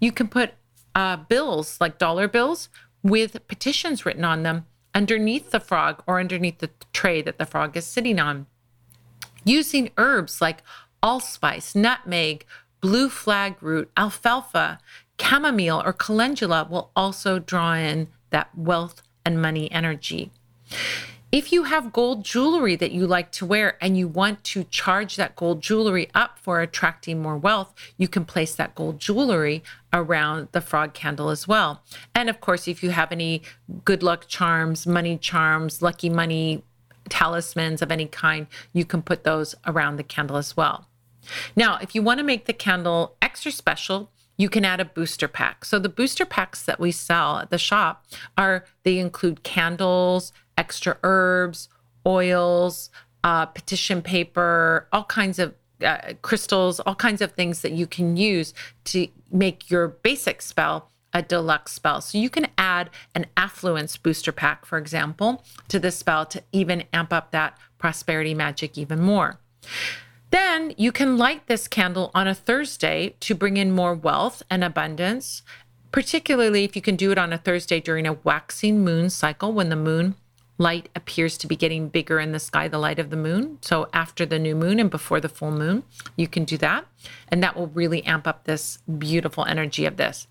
You 0.00 0.12
can 0.12 0.28
put 0.28 0.54
uh, 0.94 1.16
bills, 1.16 1.78
like 1.80 1.98
dollar 1.98 2.28
bills, 2.28 2.70
with 3.02 3.46
petitions 3.48 4.06
written 4.06 4.24
on 4.24 4.42
them 4.42 4.64
underneath 4.94 5.50
the 5.50 5.60
frog 5.60 6.02
or 6.06 6.18
underneath 6.18 6.58
the 6.58 6.70
tray 6.94 7.20
that 7.20 7.36
the 7.36 7.44
frog 7.44 7.76
is 7.76 7.84
sitting 7.84 8.18
on. 8.18 8.46
Using 9.44 9.90
herbs 9.98 10.40
like 10.40 10.62
allspice, 11.02 11.74
nutmeg, 11.74 12.46
blue 12.80 13.10
flag 13.10 13.62
root, 13.62 13.90
alfalfa, 13.96 14.78
chamomile, 15.20 15.82
or 15.84 15.92
calendula 15.92 16.66
will 16.70 16.90
also 16.96 17.38
draw 17.38 17.74
in 17.74 18.08
that 18.30 18.56
wealth 18.56 19.02
and 19.24 19.40
money 19.40 19.70
energy. 19.70 20.30
If 21.36 21.52
you 21.52 21.64
have 21.64 21.92
gold 21.92 22.24
jewelry 22.24 22.76
that 22.76 22.92
you 22.92 23.06
like 23.06 23.30
to 23.32 23.44
wear 23.44 23.76
and 23.82 23.94
you 23.94 24.08
want 24.08 24.42
to 24.44 24.64
charge 24.64 25.16
that 25.16 25.36
gold 25.36 25.60
jewelry 25.60 26.08
up 26.14 26.38
for 26.38 26.62
attracting 26.62 27.20
more 27.20 27.36
wealth, 27.36 27.74
you 27.98 28.08
can 28.08 28.24
place 28.24 28.54
that 28.54 28.74
gold 28.74 28.98
jewelry 28.98 29.62
around 29.92 30.48
the 30.52 30.62
frog 30.62 30.94
candle 30.94 31.28
as 31.28 31.46
well. 31.46 31.82
And 32.14 32.30
of 32.30 32.40
course, 32.40 32.66
if 32.66 32.82
you 32.82 32.88
have 32.88 33.12
any 33.12 33.42
good 33.84 34.02
luck 34.02 34.28
charms, 34.28 34.86
money 34.86 35.18
charms, 35.18 35.82
lucky 35.82 36.08
money 36.08 36.64
talismans 37.10 37.82
of 37.82 37.92
any 37.92 38.06
kind, 38.06 38.46
you 38.72 38.86
can 38.86 39.02
put 39.02 39.24
those 39.24 39.54
around 39.66 39.96
the 39.96 40.04
candle 40.04 40.38
as 40.38 40.56
well. 40.56 40.88
Now, 41.54 41.76
if 41.82 41.94
you 41.94 42.00
want 42.00 42.16
to 42.16 42.24
make 42.24 42.46
the 42.46 42.54
candle 42.54 43.14
extra 43.20 43.52
special, 43.52 44.10
you 44.38 44.48
can 44.48 44.64
add 44.64 44.80
a 44.80 44.86
booster 44.86 45.28
pack. 45.28 45.66
So 45.66 45.78
the 45.78 45.88
booster 45.90 46.24
packs 46.24 46.62
that 46.62 46.80
we 46.80 46.92
sell 46.92 47.38
at 47.38 47.50
the 47.50 47.58
shop 47.58 48.06
are 48.38 48.64
they 48.84 48.98
include 48.98 49.42
candles, 49.42 50.32
extra 50.56 50.96
herbs, 51.02 51.68
oils, 52.06 52.90
uh, 53.24 53.46
petition 53.46 54.02
paper, 54.02 54.86
all 54.92 55.04
kinds 55.04 55.38
of 55.38 55.54
uh, 55.84 56.14
crystals, 56.22 56.80
all 56.80 56.94
kinds 56.94 57.20
of 57.20 57.32
things 57.32 57.62
that 57.62 57.72
you 57.72 57.86
can 57.86 58.16
use 58.16 58.54
to 58.84 59.08
make 59.30 59.70
your 59.70 59.88
basic 59.88 60.40
spell 60.40 60.90
a 61.12 61.22
deluxe 61.22 61.72
spell. 61.72 62.00
So 62.00 62.18
you 62.18 62.28
can 62.28 62.48
add 62.58 62.90
an 63.14 63.26
affluence 63.36 63.96
booster 63.96 64.32
pack, 64.32 64.66
for 64.66 64.78
example, 64.78 65.42
to 65.68 65.78
this 65.78 65.96
spell 65.96 66.26
to 66.26 66.42
even 66.52 66.84
amp 66.92 67.12
up 67.12 67.30
that 67.30 67.58
prosperity 67.78 68.34
magic 68.34 68.76
even 68.76 69.00
more. 69.00 69.40
Then 70.30 70.74
you 70.76 70.92
can 70.92 71.16
light 71.16 71.46
this 71.46 71.68
candle 71.68 72.10
on 72.14 72.26
a 72.28 72.34
Thursday 72.34 73.14
to 73.20 73.34
bring 73.34 73.56
in 73.56 73.70
more 73.70 73.94
wealth 73.94 74.42
and 74.50 74.62
abundance, 74.62 75.42
particularly 75.90 76.64
if 76.64 76.76
you 76.76 76.82
can 76.82 76.96
do 76.96 77.12
it 77.12 77.18
on 77.18 77.32
a 77.32 77.38
Thursday 77.38 77.80
during 77.80 78.06
a 78.06 78.12
waxing 78.12 78.84
moon 78.84 79.08
cycle 79.08 79.52
when 79.52 79.70
the 79.70 79.76
moon 79.76 80.16
light 80.58 80.88
appears 80.94 81.36
to 81.38 81.46
be 81.46 81.56
getting 81.56 81.88
bigger 81.88 82.18
in 82.18 82.32
the 82.32 82.38
sky, 82.38 82.68
the 82.68 82.78
light 82.78 82.98
of 82.98 83.10
the 83.10 83.16
moon. 83.16 83.58
So 83.60 83.88
after 83.92 84.24
the 84.24 84.38
new 84.38 84.54
moon 84.54 84.80
and 84.80 84.90
before 84.90 85.20
the 85.20 85.28
full 85.28 85.50
moon, 85.50 85.82
you 86.16 86.28
can 86.28 86.44
do 86.44 86.56
that. 86.58 86.86
And 87.28 87.42
that 87.42 87.56
will 87.56 87.68
really 87.68 88.04
amp 88.04 88.26
up 88.26 88.44
this 88.44 88.78
beautiful 88.98 89.44
energy 89.44 89.84
of 89.84 89.96
this. 89.96 90.26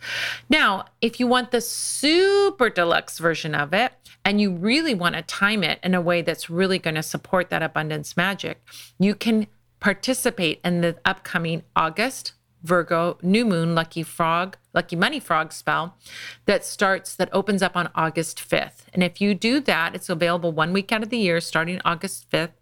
Now, 0.50 0.86
if 1.02 1.20
you 1.20 1.28
want 1.28 1.52
the 1.52 1.62
super 1.62 2.70
deluxe 2.70 3.20
version 3.20 3.54
of 3.54 3.74
it, 3.74 3.94
and 4.26 4.42
you 4.42 4.52
really 4.52 4.96
want 4.96 5.14
to 5.14 5.22
time 5.22 5.64
it 5.64 5.80
in 5.84 5.94
a 5.94 6.02
way 6.02 6.24
that's 6.24 6.50
really 6.50 6.80
going 6.80 6.96
to 6.96 7.04
support 7.04 7.52
that 7.52 7.62
abundance 7.62 8.18
magic, 8.18 8.60
you 8.98 9.14
can 9.14 9.46
participate 9.80 10.60
in 10.66 10.82
the 10.82 10.98
upcoming 11.06 11.62
August 11.76 12.34
Virgo 12.66 13.18
new 13.22 13.46
moon 13.46 13.76
lucky 13.76 14.02
frog, 14.02 14.58
lucky 14.74 14.96
money 14.96 15.20
frog 15.20 15.54
spell 15.54 15.96
that 16.46 16.66
starts, 16.66 17.16
that 17.16 17.30
opens 17.32 17.62
up 17.62 17.76
on 17.76 17.90
August 17.94 18.40
5th. 18.40 18.86
And 18.94 19.04
if 19.04 19.22
you 19.22 19.36
do 19.36 19.60
that, 19.62 19.94
it's 19.94 20.10
available 20.10 20.52
one 20.52 20.74
week 20.74 20.92
out 20.92 21.04
of 21.04 21.10
the 21.10 21.18
year 21.18 21.40
starting 21.40 21.80
August 21.86 22.30
5th. 22.32 22.54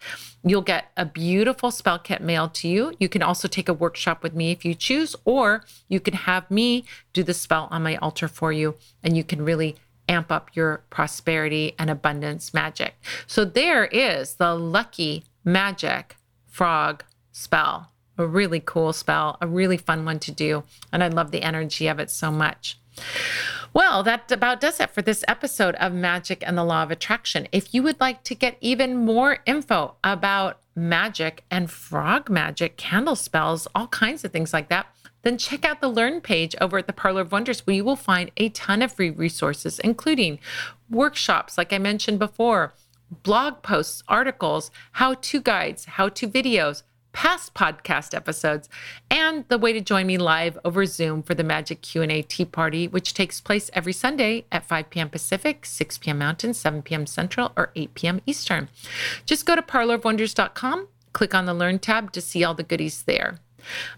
You'll 0.43 0.61
get 0.61 0.91
a 0.97 1.05
beautiful 1.05 1.71
spell 1.71 1.99
kit 1.99 2.21
mailed 2.21 2.53
to 2.55 2.67
you. 2.67 2.93
You 2.99 3.07
can 3.07 3.23
also 3.23 3.47
take 3.47 3.69
a 3.69 3.73
workshop 3.73 4.23
with 4.23 4.35
me 4.35 4.51
if 4.51 4.65
you 4.65 4.75
choose, 4.75 5.15
or 5.23 5.63
you 5.87 6.01
can 6.01 6.13
have 6.13 6.51
me 6.51 6.83
do 7.13 7.23
the 7.23 7.33
spell 7.33 7.69
on 7.71 7.81
my 7.81 7.95
altar 7.97 8.27
for 8.27 8.51
you, 8.51 8.75
and 9.01 9.15
you 9.15 9.23
can 9.23 9.43
really 9.43 9.77
amp 10.09 10.33
up 10.33 10.49
your 10.53 10.83
prosperity 10.89 11.75
and 11.79 11.89
abundance 11.89 12.53
magic. 12.53 12.95
So 13.25 13.45
there 13.45 13.85
is 13.85 14.35
the 14.35 14.53
lucky 14.53 15.23
magic 15.45 16.17
frog 16.45 17.05
spell. 17.31 17.92
A 18.17 18.25
really 18.25 18.61
cool 18.63 18.93
spell, 18.93 19.37
a 19.41 19.47
really 19.47 19.77
fun 19.77 20.05
one 20.05 20.19
to 20.19 20.31
do. 20.31 20.63
And 20.91 21.03
I 21.03 21.07
love 21.07 21.31
the 21.31 21.41
energy 21.41 21.87
of 21.87 21.99
it 21.99 22.11
so 22.11 22.31
much. 22.31 22.77
Well, 23.73 24.03
that 24.03 24.31
about 24.31 24.61
does 24.61 24.79
it 24.79 24.91
for 24.91 25.01
this 25.01 25.25
episode 25.27 25.73
of 25.75 25.93
Magic 25.93 26.43
and 26.45 26.55
the 26.55 26.63
Law 26.63 26.83
of 26.83 26.91
Attraction. 26.91 27.47
If 27.51 27.73
you 27.73 27.81
would 27.81 27.99
like 27.99 28.23
to 28.25 28.35
get 28.35 28.57
even 28.61 28.97
more 28.97 29.39
info 29.47 29.95
about 30.03 30.59
magic 30.75 31.43
and 31.49 31.71
frog 31.71 32.29
magic, 32.29 32.77
candle 32.77 33.15
spells, 33.15 33.67
all 33.73 33.87
kinds 33.87 34.23
of 34.23 34.31
things 34.31 34.53
like 34.53 34.69
that, 34.69 34.87
then 35.23 35.37
check 35.37 35.65
out 35.65 35.81
the 35.81 35.87
Learn 35.87 36.21
page 36.21 36.55
over 36.61 36.77
at 36.77 36.85
the 36.85 36.93
Parlor 36.93 37.21
of 37.21 37.31
Wonders, 37.31 37.65
where 37.65 37.75
you 37.75 37.83
will 37.83 37.95
find 37.95 38.29
a 38.37 38.49
ton 38.49 38.81
of 38.81 38.91
free 38.91 39.09
resources, 39.09 39.79
including 39.79 40.37
workshops, 40.89 41.57
like 41.57 41.73
I 41.73 41.79
mentioned 41.79 42.19
before, 42.19 42.73
blog 43.09 43.63
posts, 43.63 44.03
articles, 44.07 44.69
how 44.93 45.15
to 45.15 45.41
guides, 45.41 45.85
how 45.85 46.09
to 46.09 46.27
videos 46.27 46.83
past 47.13 47.53
podcast 47.53 48.13
episodes, 48.13 48.67
and 49.09 49.45
the 49.47 49.57
way 49.57 49.71
to 49.71 49.79
join 49.79 50.05
me 50.05 50.17
live 50.17 50.57
over 50.65 50.85
Zoom 50.85 51.23
for 51.23 51.33
the 51.33 51.43
Magic 51.43 51.81
Q&A 51.81 52.21
Tea 52.23 52.45
Party, 52.45 52.87
which 52.87 53.13
takes 53.13 53.39
place 53.39 53.69
every 53.73 53.93
Sunday 53.93 54.45
at 54.51 54.65
5 54.65 54.89
p.m. 54.89 55.09
Pacific, 55.09 55.65
6 55.65 55.99
p.m. 55.99 56.17
Mountain, 56.17 56.53
7 56.53 56.81
p.m. 56.81 57.05
Central, 57.05 57.53
or 57.55 57.71
8 57.75 57.93
p.m. 57.93 58.21
Eastern. 58.25 58.67
Just 59.25 59.45
go 59.45 59.55
to 59.55 59.61
parlorofwonders.com, 59.61 60.87
click 61.13 61.33
on 61.33 61.45
the 61.45 61.53
Learn 61.53 61.79
tab 61.79 62.11
to 62.11 62.19
see 62.19 62.43
all 62.43 62.53
the 62.53 62.63
goodies 62.63 63.03
there. 63.03 63.39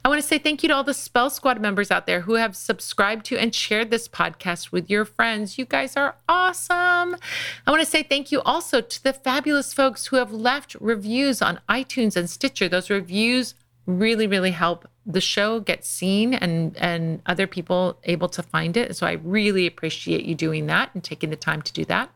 I 0.04 0.10
want 0.10 0.21
to 0.21 0.28
say 0.28 0.38
thank 0.38 0.63
you 0.63 0.69
to 0.69 0.75
all 0.75 0.84
the 0.84 0.93
Spell 0.93 1.30
Squad 1.30 1.60
members 1.60 1.91
out 1.91 2.06
there 2.06 2.21
who 2.21 2.36
have 2.36 2.56
subscribed 2.56 3.25
to 3.28 3.38
and 3.38 3.54
shared 3.54 3.91
this 3.91 4.08
podcast 4.08 4.71
with 4.71 4.89
your 4.89 5.06
friends. 5.06 5.58
You 5.58 5.65
guys 5.65 5.95
are 5.95 6.15
awesome. 6.28 7.15
I 7.65 7.71
want 7.71 7.82
to 7.82 7.89
say 7.89 8.04
thank 8.04 8.32
you 8.32 8.41
also 8.41 8.82
to 8.82 9.04
the 9.04 9.13
fabulous 9.13 9.73
folks 9.73 10.08
who 10.08 10.17
have 10.17 10.32
left 10.32 10.75
reviews 10.80 11.41
on 11.41 11.60
iTunes 11.69 12.15
and 12.15 12.30
Stitcher. 12.30 12.69
Those 12.69 12.89
reviews 12.89 13.56
really, 13.86 14.28
really 14.28 14.52
help 14.52 14.88
the 15.06 15.21
show 15.21 15.60
get 15.60 15.86
seen 15.86 16.34
and 16.34 16.76
and 16.78 17.21
other 17.28 17.45
people 17.45 18.00
able 18.06 18.28
to 18.28 18.41
find 18.41 18.76
it. 18.76 18.95
So 18.95 19.06
I 19.06 19.13
really 19.13 19.67
appreciate 19.67 20.26
you 20.26 20.34
doing 20.34 20.65
that 20.65 20.89
and 20.93 21.04
taking 21.04 21.30
the 21.30 21.36
time 21.36 21.62
to 21.62 21.71
do 21.71 21.86
that. 21.86 22.10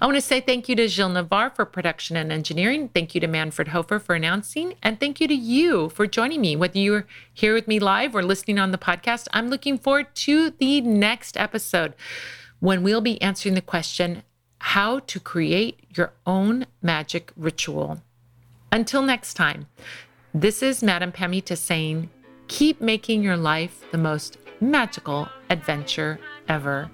I 0.00 0.06
want 0.06 0.16
to 0.16 0.22
say 0.22 0.40
thank 0.40 0.68
you 0.68 0.76
to 0.76 0.88
Gilles 0.88 1.12
Navarre 1.12 1.50
for 1.50 1.66
production 1.66 2.16
and 2.16 2.32
engineering. 2.32 2.88
Thank 2.88 3.14
you 3.14 3.20
to 3.20 3.26
Manfred 3.26 3.68
Hofer 3.68 3.98
for 3.98 4.14
announcing. 4.14 4.74
And 4.82 4.98
thank 4.98 5.20
you 5.20 5.28
to 5.28 5.34
you 5.34 5.90
for 5.90 6.06
joining 6.06 6.40
me. 6.40 6.56
Whether 6.56 6.78
you're 6.78 7.06
here 7.34 7.52
with 7.52 7.68
me 7.68 7.78
live 7.78 8.16
or 8.16 8.22
listening 8.22 8.58
on 8.58 8.70
the 8.70 8.78
podcast, 8.78 9.28
I'm 9.32 9.50
looking 9.50 9.76
forward 9.76 10.14
to 10.14 10.50
the 10.50 10.80
next 10.80 11.36
episode 11.36 11.94
when 12.60 12.82
we'll 12.82 13.02
be 13.02 13.20
answering 13.20 13.54
the 13.54 13.60
question 13.60 14.22
how 14.58 15.00
to 15.00 15.20
create 15.20 15.80
your 15.94 16.12
own 16.24 16.64
magic 16.80 17.32
ritual. 17.36 18.00
Until 18.70 19.02
next 19.02 19.34
time, 19.34 19.66
this 20.34 20.62
is 20.62 20.82
Madame 20.82 21.12
Pamita 21.12 21.56
saying, 21.56 22.08
keep 22.48 22.80
making 22.80 23.22
your 23.22 23.36
life 23.36 23.84
the 23.90 23.98
most 23.98 24.38
magical 24.60 25.28
adventure 25.50 26.18
ever. 26.48 26.90